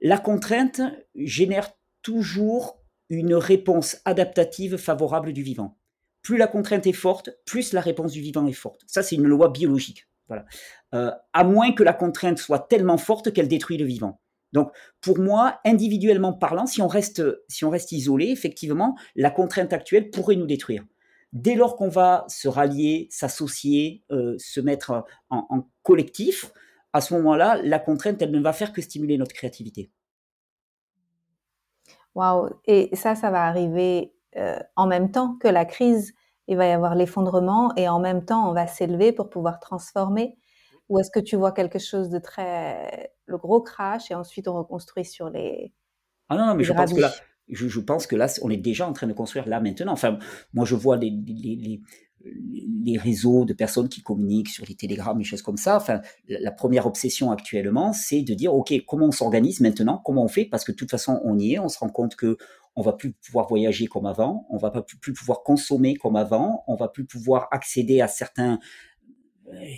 [0.00, 0.80] la contrainte
[1.14, 1.70] génère
[2.02, 5.78] toujours une réponse adaptative favorable du vivant.
[6.22, 8.82] Plus la contrainte est forte, plus la réponse du vivant est forte.
[8.86, 10.06] Ça, c'est une loi biologique.
[10.94, 14.20] Euh, à moins que la contrainte soit tellement forte qu'elle détruit le vivant.
[14.52, 19.72] Donc, pour moi, individuellement parlant, si on reste, si on reste isolé, effectivement, la contrainte
[19.72, 20.84] actuelle pourrait nous détruire.
[21.32, 26.50] Dès lors qu'on va se rallier, s'associer, euh, se mettre en, collectif,
[26.92, 29.92] à ce moment-là, la contrainte, elle ne va faire que stimuler notre créativité.
[32.16, 36.12] Waouh Et ça, ça va arriver euh, en même temps que la crise.
[36.50, 40.36] Il va y avoir l'effondrement et en même temps, on va s'élever pour pouvoir transformer.
[40.88, 44.54] Ou est-ce que tu vois quelque chose de très le gros crash et ensuite on
[44.54, 45.72] reconstruit sur les
[46.28, 47.12] Ah non, non mais je pense que là
[47.48, 49.92] je, pense que là on est déjà en train de construire là maintenant.
[49.92, 50.18] Enfin
[50.52, 51.80] moi je vois les, les, les,
[52.98, 55.76] réseaux de personnes qui communiquent sur les télégrammes, des choses comme ça.
[55.76, 60.02] Enfin, la, première obsession actuellement, c'est de dire, OK, comment on s'organise maintenant?
[60.04, 60.44] Comment on fait?
[60.44, 62.36] Parce que de toute façon, on y est, on se rend compte que
[62.76, 66.62] on va plus pouvoir voyager comme avant, on va pas plus pouvoir consommer comme avant,
[66.68, 68.60] on va plus pouvoir accéder à certains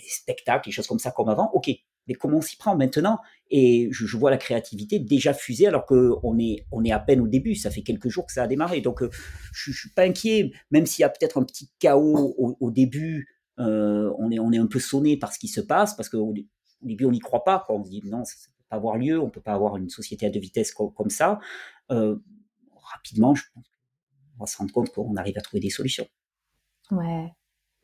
[0.06, 1.50] spectacles, des choses comme ça comme avant.
[1.54, 1.70] Ok,
[2.06, 3.18] mais comment on s'y prend maintenant?
[3.54, 7.28] Et je, vois la créativité déjà fusée alors qu'on est, on est à peine au
[7.28, 7.54] début.
[7.54, 8.80] Ça fait quelques jours que ça a démarré.
[8.80, 9.10] Donc, euh,
[9.52, 13.28] je, ne suis pas inquiet, même s'il y a peut-être un petit chaos au, début.
[13.58, 16.32] Euh, on, est, on est un peu sonné par ce qui se passe parce qu'au
[16.32, 17.66] au début, on n'y croit pas.
[17.68, 19.76] On se dit non, ça ne peut pas avoir lieu, on ne peut pas avoir
[19.76, 21.38] une société à deux vitesses comme, ça.
[21.90, 22.16] Euh,
[22.82, 26.06] rapidement, je pense qu'on va se rendre compte qu'on arrive à trouver des solutions.
[26.90, 27.30] Ouais,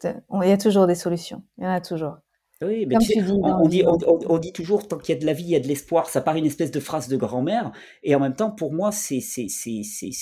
[0.02, 1.44] il y a toujours des solutions.
[1.58, 2.16] Il y en a toujours.
[2.60, 5.32] Oui, mais tu dis, on, dit, on, dit toujours tant qu'il y a de la
[5.32, 6.08] vie, il y a de l'espoir.
[6.08, 7.70] Ça paraît une espèce de phrase de grand-mère,
[8.02, 9.20] et en même temps, pour moi, c'est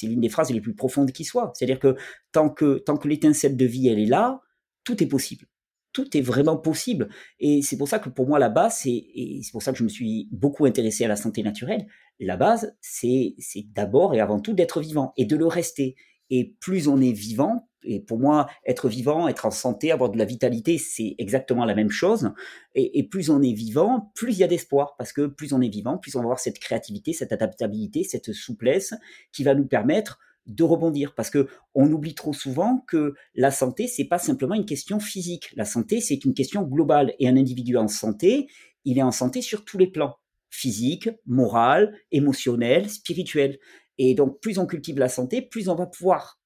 [0.03, 1.51] l'une des phrases les plus profondes qui soit.
[1.55, 1.97] C'est-à-dire que
[2.33, 4.43] tant que tant que l'étincelle de vie elle est là,
[4.85, 5.47] tout est possible.
[5.95, 7.09] Tout est vraiment possible.
[7.41, 9.85] Et c'est pour ça que pour moi la base, et c'est pour ça que je
[9.85, 11.87] me suis beaucoup intéressé à la santé naturelle.
[12.21, 13.35] La base, c'est
[13.75, 15.97] d'abord et avant tout d'être vivant et de le rester.
[16.29, 20.19] Et plus on est vivant, et pour moi, être vivant, être en santé, avoir de
[20.19, 22.33] la vitalité, c'est exactement la même chose.
[22.75, 25.69] Et, plus on est vivant, plus il y a d'espoir, parce que plus on est
[25.69, 28.95] vivant, plus on va avoir cette créativité, cette adaptabilité, cette souplesse
[29.33, 31.15] qui va nous permettre de rebondir.
[31.15, 35.53] Parce que on oublie trop souvent que la santé c'est pas simplement une question physique.
[35.57, 37.15] La santé c'est une question globale.
[37.19, 38.49] Et un individu en santé
[38.85, 40.17] il est en santé sur tous les plans.
[40.51, 43.59] Physique moral émotionnel spirituel.
[43.99, 46.39] Et donc, plus on cultive la santé, plus on va pouvoir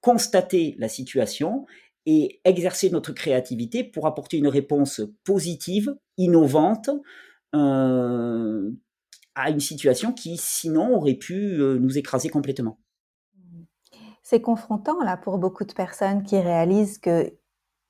[0.00, 1.66] constater la situation
[2.06, 6.90] et exercer notre créativité pour apporter une réponse positive, innovante
[7.54, 8.70] euh,
[9.34, 12.78] à une situation qui, sinon, aurait pu euh, nous écraser complètement.
[14.22, 17.34] C'est confrontant là pour beaucoup de personnes qui réalisent que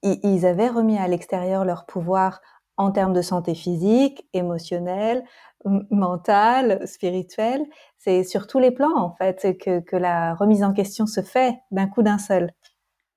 [0.03, 2.41] ils avaient remis à l'extérieur leur pouvoir
[2.79, 5.23] en termes de santé physique, émotionnelle,
[5.65, 7.65] mentale, spirituelle.
[7.99, 11.55] C'est sur tous les plans, en fait, que, que la remise en question se fait
[11.71, 12.53] d'un coup d'un seul.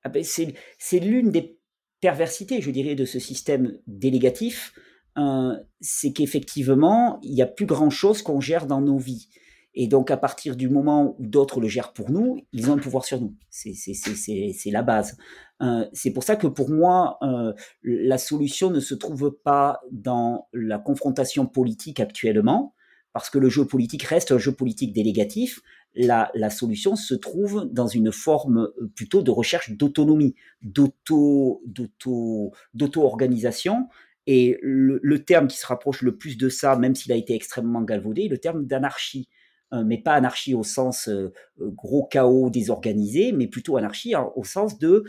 [0.04, 1.58] Ah ben c'est l'une des
[2.02, 4.74] perversités, je dirais, de ce système délégatif.
[5.18, 9.30] Euh, c'est qu'effectivement, il n'y a plus grand-chose qu'on gère dans nos vies.
[9.76, 12.82] Et donc, à partir du moment où d'autres le gèrent pour nous, ils ont le
[12.82, 13.34] pouvoir sur nous.
[13.50, 15.18] C'est la base.
[15.62, 20.48] Euh, c'est pour ça que pour moi, euh, la solution ne se trouve pas dans
[20.54, 22.76] la confrontation politique actuellement,
[23.14, 25.62] parce que le jeu politique reste un jeu politique délégatif.
[25.96, 32.52] La, la solution se trouve dans une forme euh, plutôt de recherche d'autonomie, d'auto, d'auto,
[32.74, 33.88] d'auto-organisation.
[34.26, 37.36] Et le, le, terme qui se rapproche le plus de ça, même s'il a été
[37.36, 39.30] extrêmement galvaudé, est le terme d'anarchie.
[39.74, 44.44] Euh, mais pas anarchie au sens euh, euh, gros chaos désorganisé, mais plutôt anarchie au
[44.44, 45.04] sens de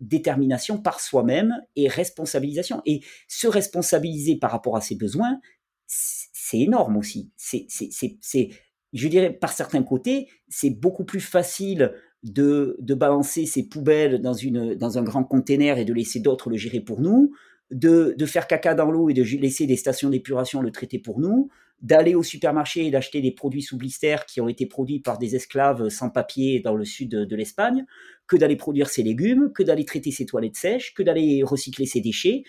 [0.00, 2.82] détermination par soi-même et responsabilisation.
[2.84, 5.38] Et se responsabiliser par rapport à ses besoins,
[5.86, 7.30] c'est énorme aussi.
[7.36, 8.48] C'est, c'est,
[8.92, 14.34] je dirais, par certains côtés, c'est beaucoup plus facile de, de balancer ses poubelles dans,
[14.34, 17.32] une, dans un grand container et de laisser d'autres le gérer pour nous,
[17.70, 21.20] de, de faire caca dans l'eau et de laisser des stations d'épuration le traiter pour
[21.20, 21.50] nous,
[21.80, 25.36] d'aller au supermarché et d'acheter des produits sous blister qui ont été produits par des
[25.36, 27.84] esclaves sans papier dans le sud de, l'Espagne,
[28.26, 32.00] que d'aller produire ses légumes, que d'aller traiter ses toilettes sèches, que d'aller recycler ses
[32.00, 32.42] déchets.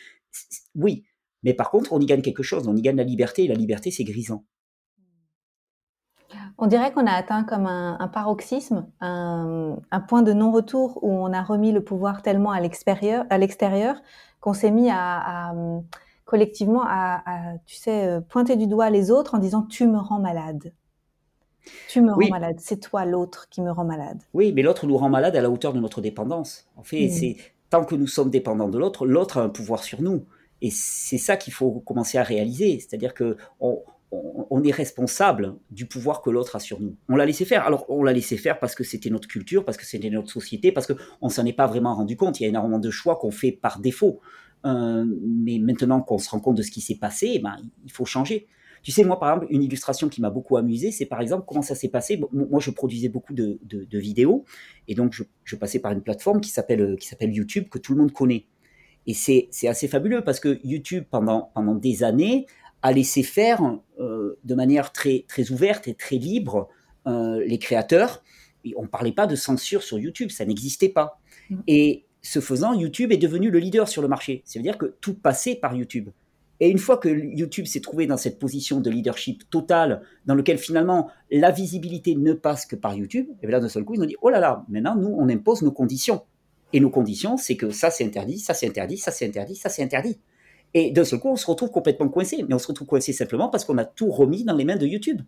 [0.76, 1.04] Oui,
[1.44, 3.56] mais par contre, on y gagne quelque chose, on y gagne la liberté, et la
[3.56, 4.44] liberté, c'est grisant.
[6.58, 11.42] On dirait qu'on a atteint comme un, paroxysme, un, point de non-retour où on a
[11.42, 13.96] remis le pouvoir tellement à l'extérieur
[14.40, 15.54] qu'on s'est mis à
[16.30, 17.24] collectivement à,
[17.66, 20.74] tu sais, euh, pointer du doigt les autres en disant tu me rends malade.
[21.88, 24.22] Tu me rends malade, c'est toi l'autre qui me rend malade.
[24.34, 26.68] Oui, mais l'autre nous rend malade à la hauteur de notre dépendance.
[26.78, 27.10] En fait, mm.
[27.10, 27.38] c'est
[27.72, 30.26] tant que nous sommes dépendants de l'autre, l'autre a un pouvoir sur nous.
[30.62, 32.80] Et c'est ça qu'il faut commencer à réaliser.
[32.80, 36.96] C'est-à-dire que on, est responsable du pouvoir que l'autre a sur nous.
[37.08, 37.66] On l'a laissé faire.
[37.66, 40.72] Alors, on l'a laissé faire parce que c'était notre culture, parce que c'était notre société,
[40.72, 42.40] parce qu'on s'en est pas vraiment rendu compte.
[42.40, 44.20] Il y a énormément de choix qu'on fait par défaut.
[44.66, 47.92] Euh, mais maintenant qu'on se rend compte de ce qui s'est passé, eh ben, il
[47.92, 48.48] faut changer.
[48.82, 51.62] Tu sais, moi, par exemple, une illustration qui m'a beaucoup amusé, c'est par exemple comment
[51.62, 52.20] ça s'est passé.
[52.32, 53.60] Moi, je produisais beaucoup de,
[53.92, 54.46] vidéos,
[54.88, 58.00] et donc je, passais par une plateforme qui s'appelle qui s'appelle YouTube que tout le
[58.00, 58.46] monde connaît.
[59.06, 62.46] Et c'est assez fabuleux parce que YouTube, pendant, pendant des années,
[62.82, 63.62] a laissé faire
[64.00, 66.70] euh, de manière très, très ouverte et très libre
[67.08, 68.24] euh, les créateurs.
[68.66, 71.20] Et on ne parlait pas de censure sur YouTube, ça n'existait pas.
[71.50, 71.56] Mmh.
[71.68, 74.42] Et ce faisant, YouTube est devenu le leader sur le marché.
[74.46, 76.10] Ça veut dire que tout passait par YouTube.
[76.60, 80.58] Et une fois que YouTube s'est trouvé dans cette position de leadership total, dans lequel
[80.58, 84.02] finalement la visibilité ne passe que par YouTube, et bien là d'un seul coup ils
[84.02, 86.24] ont dit oh là là, maintenant nous on impose nos conditions.
[86.72, 89.70] Et nos conditions, c'est que ça c'est interdit, ça c'est interdit, ça c'est interdit, ça
[89.70, 90.20] c'est interdit.
[90.74, 92.44] Et d'un seul coup on se retrouve complètement coincé.
[92.48, 94.86] Mais on se retrouve coincé simplement parce qu'on a tout remis dans les mains de
[94.86, 95.22] YouTube.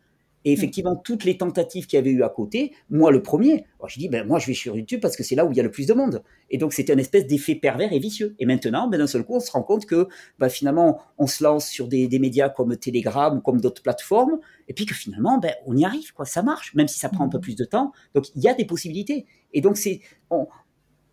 [0.44, 4.00] Et effectivement, toutes les tentatives qu'il y avait eu à côté, moi le premier, je
[4.00, 5.64] dis, ben, moi je vais sur YouTube parce que c'est là où il y a
[5.64, 6.24] le plus de monde.
[6.50, 8.36] Et donc c'était un espèce d'effet pervers et vicieux.
[8.40, 10.08] Et maintenant, ben, d'un seul coup, on se rend compte que
[10.40, 14.74] ben, finalement, on se lance sur des, médias comme Telegram ou comme d'autres plateformes, et
[14.74, 17.30] puis que finalement, ben, on y arrive, quoi, ça marche, même si ça prend un
[17.30, 17.42] peu mm.
[17.42, 17.92] plus de temps.
[18.16, 19.28] Donc il y a des possibilités.
[19.54, 20.02] Et donc c'est,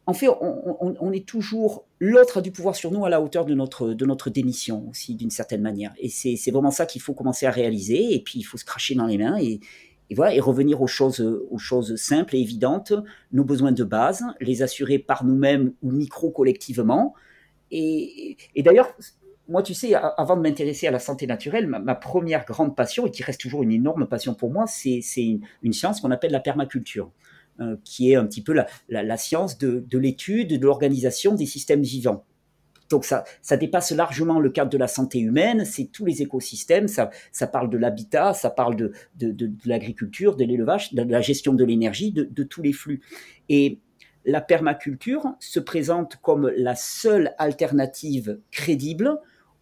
[0.08, 3.52] en fait, on, est toujours l'autre a du pouvoir sur nous à la hauteur de
[3.52, 5.92] notre de notre démission aussi d'une certaine manière.
[5.98, 8.14] Et c'est vraiment ça qu'il faut commencer à réaliser.
[8.14, 9.60] Et puis il faut se cracher dans les mains et,
[10.16, 12.94] voilà et revenir aux choses aux choses simples et évidentes,
[13.32, 17.12] nos besoins de base, les assurer par nous-mêmes ou micro collectivement.
[17.70, 18.96] Et, d'ailleurs,
[19.46, 23.10] moi, tu sais, avant de m'intéresser à la santé naturelle, ma, première grande passion, et
[23.10, 26.40] qui reste toujours une énorme passion pour moi, c'est une, une, science qu'on appelle la
[26.40, 27.10] permaculture.
[27.60, 28.54] Euh, qui est un petit peu
[28.88, 32.24] la, science de, l'étude, de l'organisation des systèmes vivants.
[32.88, 33.24] Donc ça,
[33.56, 37.10] dépasse largement le cadre de la santé humaine, c'est tous les écosystèmes, ça,
[37.48, 42.12] parle de l'habitat, ça parle de, de, l'agriculture, de l'élevage, de la gestion de l'énergie,
[42.12, 43.00] de, tous les flux.
[43.48, 43.80] Et
[44.24, 49.18] la permaculture se présente comme la seule alternative crédible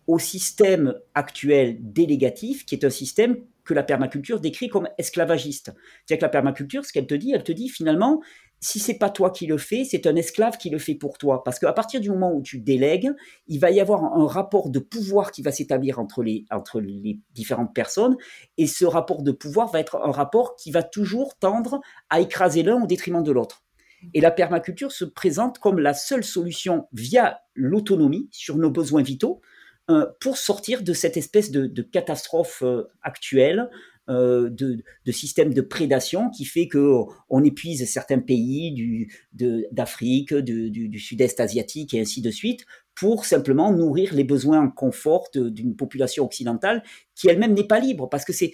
[0.06, 5.72] au système actuel délégatif, qui est un système que la permaculture décrit comme esclavagiste.
[6.04, 8.22] C'est-à-dire que la permaculture, ce qu'elle te dit, elle te dit finalement,
[8.60, 11.44] si c'est pas toi qui le fais, c'est un esclave qui le fait pour toi.
[11.44, 13.10] Parce qu'à partir du moment où tu délègues,
[13.48, 16.46] il va y avoir un rapport de pouvoir qui va s'établir entre les,
[17.34, 18.16] différentes personnes.
[18.56, 22.62] Et ce rapport de pouvoir va être un rapport qui va toujours tendre à écraser
[22.62, 23.62] l'un au détriment de l'autre.
[24.14, 29.40] Et la permaculture se présente comme la seule solution via l'autonomie sur nos besoins vitaux,
[30.20, 33.70] pour sortir de cette espèce de, catastrophe euh, actuelle
[34.08, 39.08] euh, de, système de prédation qui fait que on épuise certains pays
[39.72, 45.28] d'Afrique, du, sud-est asiatique et ainsi de suite pour simplement nourrir les besoins en confort
[45.34, 46.82] d'une population occidentale
[47.14, 48.08] qui elle-même n'est pas libre.
[48.08, 48.52] Parce que c'est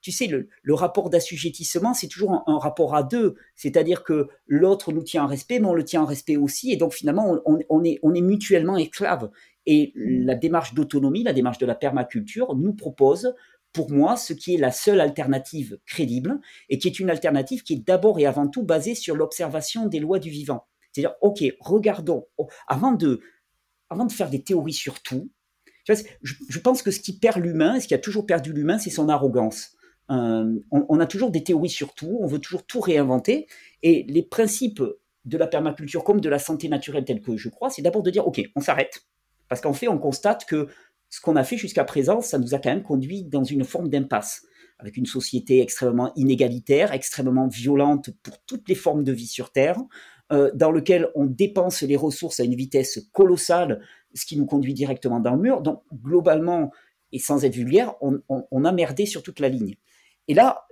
[0.00, 3.36] tu sais le, rapport d'assujettissement c'est toujours un, rapport à deux.
[3.54, 6.72] C'est-à-dire que l'autre nous tient en respect mais on le tient en respect aussi.
[6.72, 9.30] Et donc finalement on est mutuellement esclaves
[9.72, 13.36] et la démarche d'autonomie, la démarche de la permaculture nous propose,
[13.72, 17.74] pour moi, ce qui est la seule alternative crédible et qui est une alternative qui
[17.74, 20.66] est d'abord et avant tout basée sur l'observation des lois du vivant.
[20.90, 23.20] C'est-à-dire, OK, regardons, oh, avant de,
[23.90, 25.30] avant de faire des théories sur tout,
[25.86, 29.08] je, pense que ce qui perd l'humain, ce qui a toujours perdu l'humain, c'est son
[29.08, 29.76] arrogance.
[30.10, 33.46] Euh, on, on, a toujours des théories sur tout, on veut toujours tout réinventer,
[33.84, 34.82] et les principes
[35.24, 38.10] de la permaculture comme de la santé naturelle telle que je crois, c'est d'abord de
[38.10, 39.04] dire, OK, on s'arrête,
[39.50, 40.68] parce qu'en fait, on constate que
[41.10, 43.90] ce qu'on a fait jusqu'à présent, ça nous a quand même conduit dans une forme
[43.90, 44.46] d'impasse,
[44.78, 49.76] avec une société extrêmement inégalitaire, extrêmement violente pour toutes les formes de vie sur Terre,
[50.32, 53.84] euh, dans lequel on dépense les ressources à une vitesse colossale,
[54.14, 55.62] ce qui nous conduit directement dans le mur.
[55.62, 56.70] Donc, globalement,
[57.10, 59.74] et sans être vulgaire, on, a merdé sur toute la ligne.
[60.28, 60.64] Et là,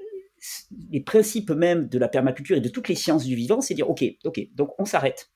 [0.92, 3.90] les principes même de la permaculture et de toutes les sciences du vivant, c'est dire,
[3.90, 5.32] OK, OK, donc on s'arrête.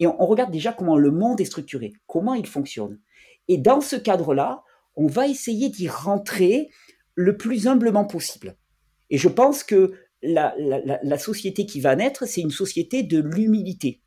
[0.00, 2.98] Et on, regarde déjà comment le monde est structuré, comment il fonctionne.
[3.48, 4.64] Et dans ce cadre-là,
[4.96, 6.70] on va essayer d'y rentrer
[7.14, 8.56] le plus humblement possible.
[9.10, 14.00] Et je pense que la, société qui va naître, c'est une société de l'humilité.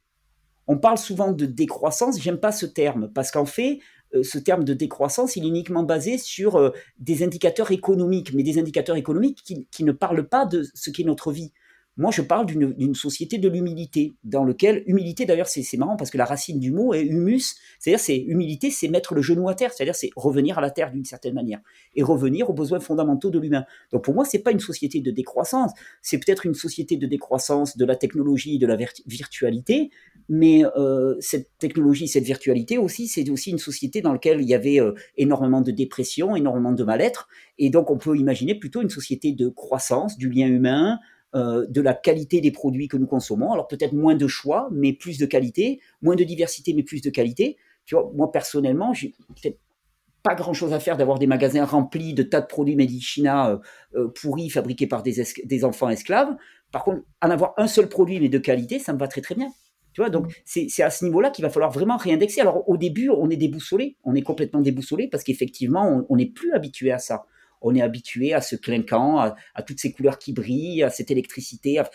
[0.68, 3.80] On parle souvent de décroissance, j'aime pas ce terme, parce qu'en fait,
[4.16, 8.44] euh, ce terme de décroissance, il est uniquement basé sur euh, des indicateurs économiques, mais
[8.44, 11.52] des indicateurs économiques qui, ne parlent pas de ce qu'est notre vie.
[11.96, 16.18] Moi, je parle d'une société de l'humilité, dans lequel, humilité d'ailleurs, c'est marrant parce que
[16.18, 19.72] la racine du mot est humus, c'est-à-dire c'est humilité, c'est mettre le genou à terre,
[19.72, 21.60] c'est-à-dire c'est revenir à la terre d'une certaine manière
[21.96, 23.66] et revenir aux besoins fondamentaux de l'humain.
[23.92, 27.78] Donc pour moi, c'est pas une société de décroissance, c'est peut-être une société de décroissance
[27.78, 28.76] de la technologie, de la
[29.06, 29.92] virtualité,
[30.30, 34.56] mais euh, cette technologie, cette virtualité aussi, c'est aussi une société dans laquelle il y
[34.56, 37.28] avait euh, énormément de dépression, énormément de mal-être,
[37.60, 40.98] et donc on peut imaginer plutôt une société de croissance, du lien humain,
[41.36, 43.52] euh, de la qualité des produits que nous consommons.
[43.52, 47.10] Alors peut-être moins de choix, mais plus de qualité, moins de diversité, mais plus de
[47.10, 47.58] qualité.
[47.86, 49.60] Tu vois, moi personnellement, j'ai peut-être
[50.22, 53.60] pas grand-chose à faire d'avoir des magasins remplis de tas de produits made in China
[54.16, 56.34] pourris, fabriqués par des, des enfants esclaves.
[56.72, 59.36] Par contre, en avoir un seul produit mais de qualité, ça me va très très
[59.36, 59.50] bien.
[59.94, 62.42] Tu vois, donc c'est à ce niveau-là qu'il va falloir vraiment réindexer.
[62.42, 66.52] Alors au début, on est déboussolé, on est complètement déboussolé parce qu'effectivement, on n'est plus
[66.54, 67.26] habitué à ça.
[67.64, 71.80] On est habitué à ce clinquant, à, toutes ces couleurs qui brillent, à cette électricité,
[71.80, 71.90] à,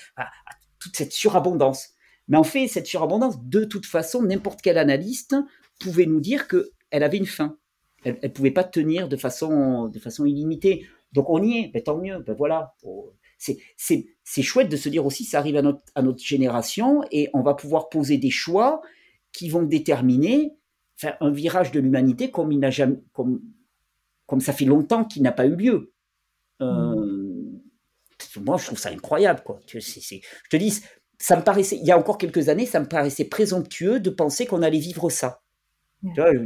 [0.79, 1.91] toute cette surabondance.
[2.29, 5.37] Mais en fait, cette surabondance, de toute façon, n'importe quel analyste
[5.79, 7.57] pouvait nous dire qu'elle avait une fin.
[8.05, 10.87] Elle ne pouvait pas tenir de façon, de façon illimitée.
[11.13, 12.75] Donc on y est, ben, tant mieux, ben voilà
[13.39, 15.63] c'est chouette de se dire aussi, ça arrive à
[16.03, 18.83] notre, génération et on va pouvoir poser des choix
[19.33, 20.55] qui vont déterminer
[21.21, 23.41] un virage de l'humanité comme il n'a jamais, comme,
[24.29, 25.93] comme ça fait longtemps qu'il n'a pas eu lieu.
[26.63, 27.61] Euh, mmh.
[28.45, 29.59] Moi, je trouve ça incroyable, quoi.
[29.67, 29.79] je
[30.51, 30.81] te dis,
[31.19, 34.47] ça me paraissait, il y a encore quelques années, ça me paraissait présomptueux de penser
[34.47, 35.43] qu'on allait vivre ça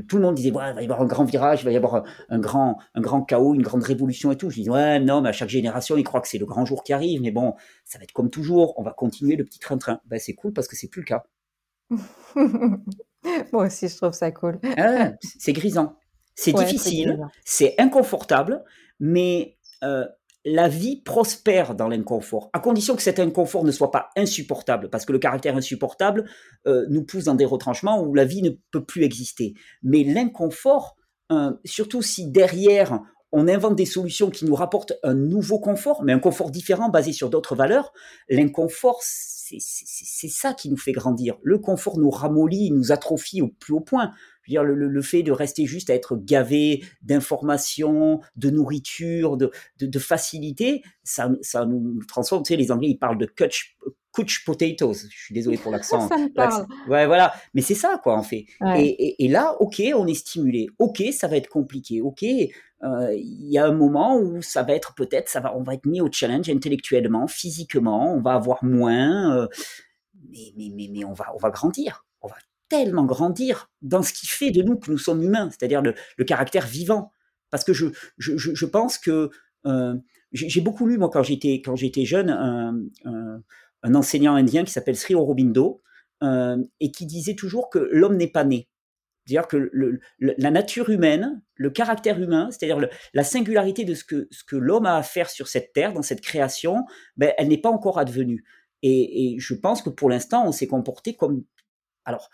[0.09, 1.77] tout le monde disait, ouais, il va y avoir un grand virage, il va y
[1.77, 4.51] avoir un, grand, un grand chaos, une grande révolution et tout.
[4.51, 6.83] Je dis, ouais, non, mais à chaque génération, ils croient que c'est le grand jour
[6.83, 10.01] qui arrive, mais bon, ça va être comme toujours, on va continuer le petit train-train.
[10.07, 11.25] Ben, c'est cool parce que c'est plus le cas.
[13.53, 14.59] Moi aussi, je trouve ça cool.
[14.79, 15.97] Ah, c'est grisant.
[16.35, 18.65] C'est difficile, c'est inconfortable,
[18.99, 20.07] mais euh,
[20.45, 25.05] la vie prospère dans l'inconfort, à condition que cet inconfort ne soit pas insupportable, parce
[25.05, 26.29] que le caractère insupportable
[26.67, 29.55] euh, nous pousse dans des retranchements où la vie ne peut plus exister.
[29.83, 30.97] Mais l'inconfort,
[31.31, 33.01] euh, surtout si derrière
[33.33, 37.13] on invente des solutions qui nous rapportent un nouveau confort, mais un confort différent basé
[37.13, 37.93] sur d'autres valeurs,
[38.29, 41.37] l'inconfort, c'est ça qui nous fait grandir.
[41.43, 44.13] Le confort nous ramollit, nous atrophie au plus haut point
[44.49, 50.83] dire, le, fait de rester juste à être gavé d'informations, de nourriture, de, de, facilité,
[51.05, 51.29] ça,
[51.67, 52.43] nous transforme.
[52.43, 53.77] Tu sais, les Anglais, ils parlent de couch,
[54.13, 55.09] couch potatoes.
[55.11, 56.09] Je suis désolé pour l'accent.
[56.09, 56.67] ça me parle.
[56.89, 57.33] Ouais, voilà.
[57.55, 58.47] Mais c'est ça, quoi, en fait.
[58.77, 60.69] Et, et, là, OK, on est stimulé.
[60.79, 62.01] OK, ça va être compliqué.
[62.01, 62.25] OK,
[62.85, 65.75] euh, il y a un moment où ça va être peut-être, ça va, on va
[65.75, 69.49] être mis au challenge intellectuellement, physiquement, on va avoir moins, euh,
[70.31, 72.05] mais, mais, mais, mais, on va, on va grandir.
[72.23, 72.37] On va
[72.69, 75.95] tellement grandir dans ce qui fait de nous que nous sommes humains, c'est-à-dire le,
[76.25, 77.13] caractère vivant.
[77.51, 79.31] Parce que je, je, je pense que
[79.67, 79.95] euh,
[80.33, 82.91] j'ai beaucoup lu, moi, quand j'étais, quand j'étais jeune,
[83.83, 85.83] un, enseignant indien qui s'appelle Sri Aurobindo,
[86.23, 88.69] euh, et qui disait toujours que l'homme n'est pas né.
[89.25, 89.71] C'est-à-dire que
[90.19, 95.03] la nature humaine, le caractère humain, c'est-à-dire la singularité de ce que, l'homme a à
[95.03, 96.85] faire sur cette terre, dans cette création,
[97.17, 98.45] ben, elle n'est pas encore advenue.
[98.83, 101.45] Et, je pense que pour l'instant, on s'est comporté comme
[102.05, 102.31] alors,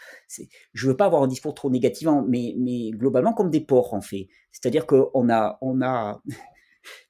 [0.72, 4.00] je veux pas avoir un discours trop négatif, mais, mais globalement comme des porcs en
[4.00, 4.28] fait.
[4.50, 6.22] C'est-à-dire qu'on a, on a,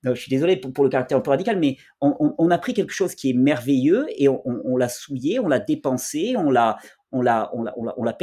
[0.04, 3.14] je suis désolé pour, le caractère un peu radical, mais on, a pris quelque chose
[3.14, 6.78] qui est merveilleux et on, l'a souillé, on l'a dépensé, on l'a,
[7.12, 8.16] on l'a, on l'a, on l'a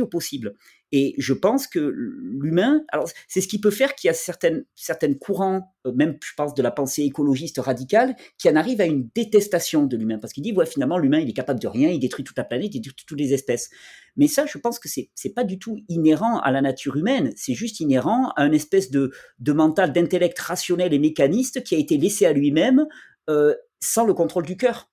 [0.00, 0.54] au possible.
[0.92, 4.64] Et je pense que l'humain, alors c'est ce qui peut faire qu'il y a certaines,
[4.74, 8.86] certaines courants, euh, même je pense de la pensée écologiste radicale, qui en arrivent à
[8.86, 11.90] une détestation de l'humain, parce qu'il dit, ouais, finalement, l'humain, il est capable de rien,
[11.90, 13.70] il détruit toute la planète, il détruit toutes les espèces.
[14.16, 17.32] Mais ça, je pense que c'est, c'est pas du tout inhérent à la nature humaine,
[17.36, 21.78] c'est juste inhérent à une espèce de, de mental, d'intellect rationnel et mécaniste qui a
[21.78, 22.86] été laissé à lui-même
[23.28, 24.89] euh, sans le contrôle du cœur.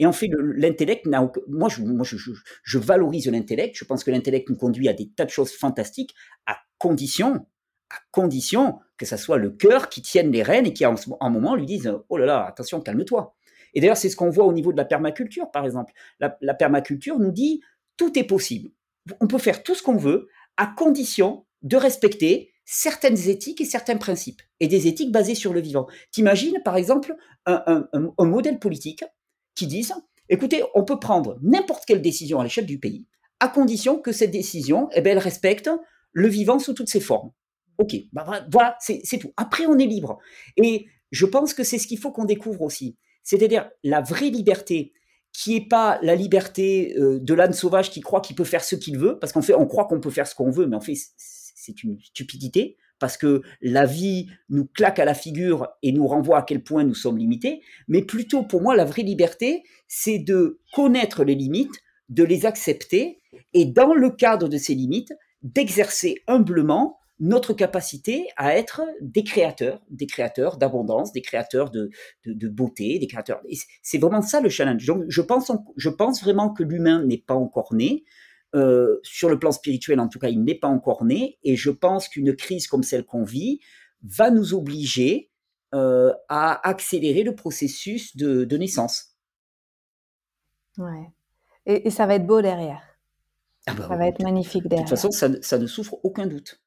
[0.00, 3.76] Et en fait, l'intellect n'a moi, je, moi je, valorise l'intellect.
[3.76, 6.14] Je pense que l'intellect nous conduit à des tas de choses fantastiques,
[6.46, 7.46] à condition,
[7.90, 11.30] à condition que ça soit le cœur qui tienne les rênes et qui, en un
[11.30, 13.36] moment, lui dise Oh là là, attention, calme-toi.
[13.74, 15.92] Et d'ailleurs, c'est ce qu'on voit au niveau de la permaculture, par exemple.
[16.18, 17.60] La permaculture nous dit
[17.98, 18.70] Tout est possible.
[19.20, 23.96] On peut faire tout ce qu'on veut, à condition de respecter certaines éthiques et certains
[23.96, 25.88] principes, et des éthiques basées sur le vivant.
[26.12, 27.88] T'imagines, par exemple, un,
[28.20, 29.04] modèle politique
[29.60, 29.92] qui dise,
[30.30, 33.06] écoutez, on peut prendre n'importe quelle décision à l'échelle du pays,
[33.40, 35.70] à condition que cette décision, eh ben, elle respecte
[36.12, 37.30] le vivant sous toutes ses formes.
[37.76, 39.32] Ok, bah, voilà, c'est tout.
[39.36, 40.18] Après, on est libre.
[40.56, 42.96] Et je pense que c'est ce qu'il faut qu'on découvre aussi.
[43.22, 44.94] C'est-à-dire la vraie liberté,
[45.32, 48.76] qui est pas la liberté euh, de l'âne sauvage qui croit qu'il peut faire ce
[48.76, 50.80] qu'il veut, parce qu'en fait, on croit qu'on peut faire ce qu'on veut, mais en
[50.80, 56.06] fait, c'est une stupidité, parce que la vie nous claque à la figure et nous
[56.06, 60.18] renvoie à quel point nous sommes limités, mais plutôt pour moi, la vraie liberté, c'est
[60.18, 61.74] de connaître les limites,
[62.08, 63.20] de les accepter,
[63.54, 69.80] et dans le cadre de ces limites, d'exercer humblement notre capacité à être des créateurs,
[69.90, 71.90] des créateurs d'abondance, des créateurs de,
[72.48, 73.42] beauté, des créateurs.
[73.82, 74.86] C'est vraiment ça le challenge.
[74.86, 75.20] Donc, je
[75.90, 78.04] pense vraiment que l'humain n'est pas encore né.
[78.54, 81.38] Euh, sur le plan spirituel, en tout cas, il n'est pas encore né.
[81.44, 83.60] Et je pense qu'une crise comme celle qu'on vit
[84.02, 85.30] va nous obliger
[85.72, 89.16] euh, à accélérer le processus de, de naissance.
[90.78, 91.12] Ouais.
[91.66, 92.82] Et, et, ça va être beau derrière.
[93.66, 94.84] Ah bah ça va être magnifique derrière.
[94.84, 96.60] De toute façon, ça, ça ne souffre aucun doute.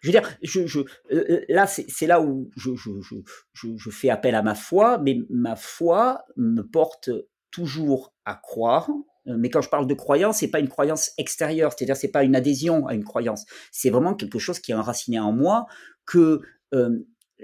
[0.00, 0.80] Je veux dire, je, je,
[1.12, 6.24] euh, là, c'est là où je, je, fais appel à ma foi, mais ma foi
[6.36, 7.10] me porte
[7.50, 8.90] toujours à croire.
[9.28, 12.24] Euh, mais quand je parle de croyance, c'est pas une croyance extérieure, c'est-à-dire c'est pas
[12.24, 13.44] une adhésion à une croyance.
[13.70, 15.66] C'est vraiment quelque chose qui est enraciné en moi
[16.06, 16.40] que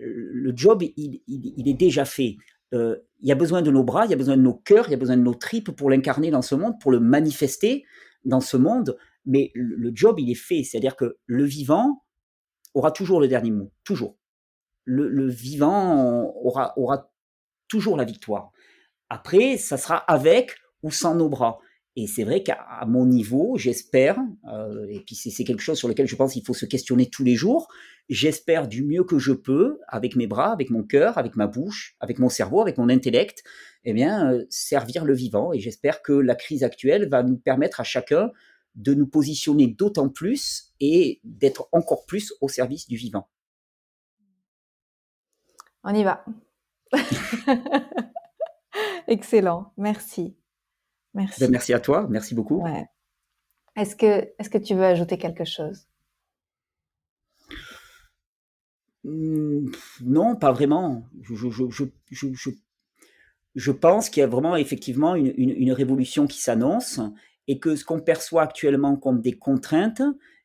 [0.01, 2.37] le job, il, est déjà fait.
[2.73, 4.93] il y a besoin de nos bras, il y a besoin de nos cœurs, il
[4.93, 7.85] y a besoin de nos tripes pour l'incarner dans ce monde, pour le manifester
[8.25, 8.97] dans ce monde.
[9.27, 10.63] Mais le job, il est fait.
[10.63, 12.03] C'est-à-dire que le vivant,
[12.75, 14.17] aura toujours le dernier mot, toujours.
[14.85, 17.11] Le, vivant aura, aura
[17.69, 18.53] toujours la victoire.
[19.11, 21.59] Après, ça sera avec ou sans nos bras.
[22.01, 24.21] Et c'est vrai qu'à mon niveau, j'espère,
[24.53, 27.25] euh, et puis c'est quelque chose sur lequel je pense qu'il faut se questionner tous
[27.25, 27.67] les jours,
[28.09, 31.97] j'espère du mieux que je peux, avec mes bras, avec mon cœur, avec ma bouche,
[31.99, 33.43] avec mon cerveau, avec mon intellect,
[33.85, 35.53] eh bien, euh, servir le vivant.
[35.53, 38.31] Et j'espère que la crise actuelle va nous permettre à chacun
[38.77, 43.29] de nous positionner d'autant plus et d'être encore plus au service du vivant.
[45.83, 46.25] On y va.
[49.09, 50.38] Excellent, merci.
[51.19, 51.41] Merci.
[51.41, 52.65] Ben, merci à toi, merci beaucoup.
[53.75, 55.89] Est-ce que, est que tu veux ajouter quelque chose?
[59.03, 61.09] Mmh, Non, pas vraiment.
[61.21, 61.43] Je,
[63.73, 67.01] pense qu'il y a vraiment effectivement une révolution qui s'annonce
[67.49, 70.03] et que ce qu'on perçoit actuellement comme des contraintes,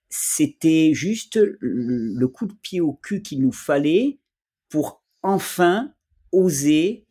[0.10, 4.18] c'était juste le coup de pied au cul qu'il nous fallait
[4.70, 5.94] pour enfin
[6.32, 7.06] oser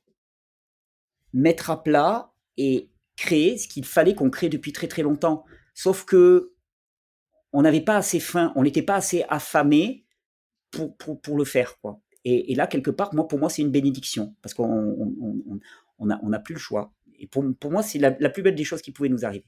[1.32, 2.91] mettre à plat et
[3.22, 5.44] créer ce qu'il fallait qu'on crée depuis très très longtemps.
[5.74, 6.52] Sauf que
[7.52, 10.04] on n'avait pas assez faim, on n'était pas assez affamé
[10.70, 11.78] pour, pour, le faire.
[11.80, 12.00] Quoi.
[12.24, 14.66] Et, là, quelque part, moi, pour moi, c'est une bénédiction, parce qu'on
[16.00, 16.92] n'a on, on, plus le choix.
[17.18, 19.46] Et pour, pour moi, c'est la, la plus belle des choses qui pouvaient nous arriver.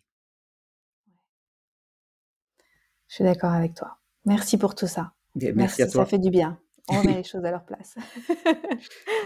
[3.09, 3.99] Je suis d'accord avec toi.
[4.27, 5.15] Merci pour tout ça.
[5.35, 6.05] Merci, à toi.
[6.05, 6.61] Ça fait du bien.
[6.89, 7.95] On met les choses à leur place.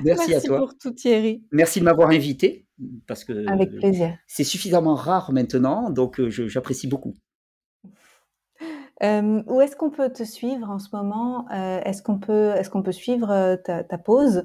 [0.05, 0.59] Merci, à toi.
[0.59, 1.45] pour tout, Thierry.
[1.51, 2.68] Merci de m'avoir invité
[3.07, 4.17] parce que avec plaisir.
[4.27, 7.15] C'est suffisamment rare maintenant, donc euh, j'apprécie beaucoup.
[9.03, 11.47] Euh, où est-ce qu'on peut te suivre en ce moment?
[11.53, 14.45] Euh, Est-ce qu'on peut, est-ce qu'on peut suivre ta, ta pause?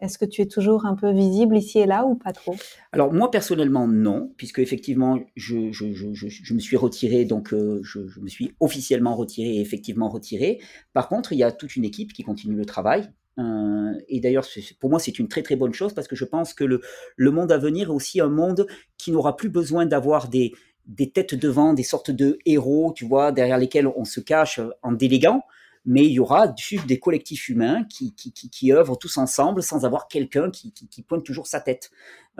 [0.00, 2.56] Est-ce que tu es toujours un peu visible ici et là ou pas trop?
[2.92, 7.80] Alors moi personnellement non, puisque effectivement je, je, je, je me suis retiré, donc euh,
[7.82, 10.60] je, me suis officiellement retiré et effectivement retiré.
[10.92, 13.08] Par contre, il y a toute une équipe qui continue le travail.
[13.38, 14.46] Euh, et d'ailleurs,
[14.80, 16.80] pour moi, c'est une très très bonne chose parce que je pense que le,
[17.16, 18.66] le monde à venir est aussi un monde
[18.96, 20.52] qui n'aura plus besoin d'avoir des,
[20.86, 24.92] des têtes devant, des sortes de héros, tu vois, derrière lesquels on se cache en
[24.92, 25.42] déléguant
[25.84, 26.54] mais il y aura
[26.86, 31.24] des collectifs humains qui, qui, qui, œuvrent tous ensemble sans avoir quelqu'un qui, qui, pointe
[31.24, 31.90] toujours sa tête.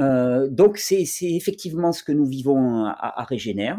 [0.00, 3.78] Euh, donc c'est effectivement ce que nous vivons à, à Régénère.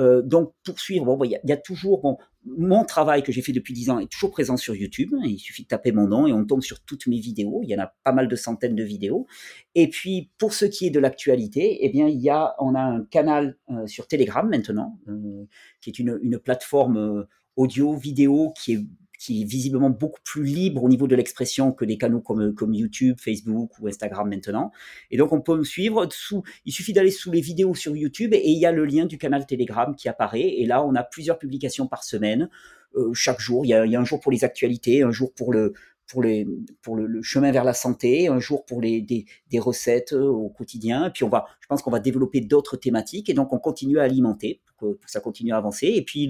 [0.00, 3.90] Euh, donc poursuivre, bon, il y, a, toujours mon travail que j'ai fait depuis dix
[3.90, 5.10] ans est toujours présent sur YouTube.
[5.24, 7.60] Il suffit de taper mon nom et on tombe sur toutes mes vidéos.
[7.62, 9.26] Il y en a pas mal de centaines de vidéos.
[9.74, 12.80] Et puis pour ce qui est de l'actualité, eh bien il y a, on a
[12.80, 15.44] un canal euh, sur Telegram maintenant, euh,
[15.80, 18.86] qui est une, une plateforme euh, audio, vidéo qui est
[19.24, 23.16] qui est visiblement beaucoup plus libre au niveau de l'expression que des canaux comme, YouTube,
[23.18, 24.70] Facebook ou Instagram maintenant.
[25.10, 28.34] Et donc on peut me suivre sous, il suffit d'aller sous les vidéos sur YouTube
[28.34, 30.46] et il y a le lien du canal Telegram qui apparaît.
[30.58, 32.50] Et là, on a plusieurs publications par semaine.
[32.96, 35.10] Euh, chaque jour, il y, a, il y, a, un jour pour les actualités, un
[35.10, 35.72] jour pour le
[36.06, 36.46] pour, les,
[36.82, 40.48] pour le, chemin vers la santé, un jour pour les, des, des recettes euh, au
[40.48, 41.06] quotidien.
[41.06, 43.98] Et puis on va, je pense qu'on va développer d'autres thématiques et donc on continue
[43.98, 45.86] à alimenter pour que, ça continue à avancer.
[45.86, 46.28] Et puis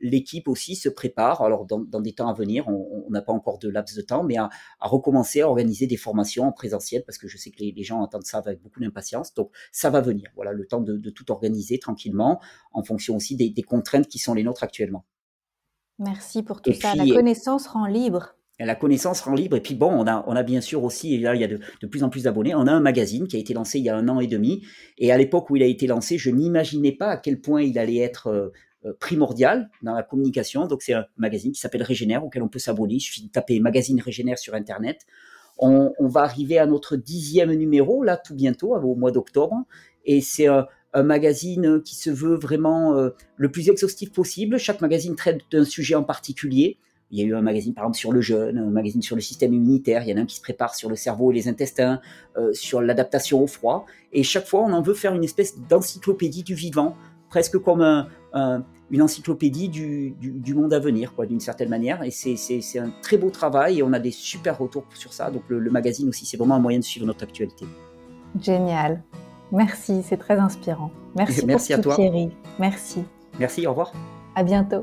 [0.00, 1.42] l'équipe aussi se prépare.
[1.42, 4.24] Alors dans, dans des temps à venir, on n'a pas encore de laps de temps,
[4.24, 4.50] mais à,
[4.80, 7.82] à, recommencer à organiser des formations en présentiel parce que je sais que les, les
[7.84, 9.34] gens attendent ça avec beaucoup d'impatience.
[9.34, 10.30] Donc ça va venir.
[10.34, 12.40] Voilà le temps de, de tout organiser tranquillement
[12.72, 15.04] en fonction aussi des, des, contraintes qui sont les nôtres actuellement.
[15.98, 16.94] Merci pour tout ça.
[16.94, 19.56] la connaissance rend libre la connaissance rend libre.
[19.56, 21.86] Et puis bon, on a, a bien sûr aussi, et là il y a de,
[21.86, 23.96] plus en plus d'abonnés, on a un magazine qui a été lancé il y a
[23.96, 24.64] un an et demi.
[24.98, 27.78] Et à l'époque où il a été lancé, je n'imaginais pas à quel point il
[27.78, 28.48] allait être euh,
[28.84, 30.66] euh, primordial dans la communication.
[30.66, 32.94] Donc c'est un magazine qui s'appelle Régénère, auquel on peut s'abonner.
[32.94, 35.06] Il suffit de taper magazine Régénère sur Internet.
[35.58, 39.54] On, va arriver à notre dixième numéro, là tout bientôt, au mois d'octobre.
[40.04, 44.58] Et c'est un, un, magazine qui se veut vraiment euh, le plus exhaustif possible.
[44.58, 46.78] Chaque magazine traite d'un sujet en particulier.
[47.12, 49.22] Il y a eu un magazine, par exemple, sur le jeûne, un magazine sur le
[49.22, 50.02] système immunitaire.
[50.02, 52.00] Il y en a un qui se prépare sur le cerveau et les intestins,
[52.36, 53.86] euh, sur l'adaptation au froid.
[54.12, 56.96] Et chaque fois, on en veut faire une espèce d'encyclopédie du vivant,
[57.28, 62.02] presque comme un, une encyclopédie du, du, monde à venir, quoi, d'une certaine manière.
[62.02, 65.30] Et c'est un très beau travail et on a des super retours sur ça.
[65.30, 67.66] Donc le, le magazine aussi, c'est vraiment un moyen de suivre notre actualité.
[68.40, 69.02] Génial.
[69.50, 70.90] Merci, c'est très inspirant.
[71.16, 71.94] Merci, Merci pour à toi.
[71.96, 72.30] Thierry.
[72.58, 73.04] Merci.
[73.38, 73.92] Merci, au revoir.
[74.34, 74.82] À bientôt.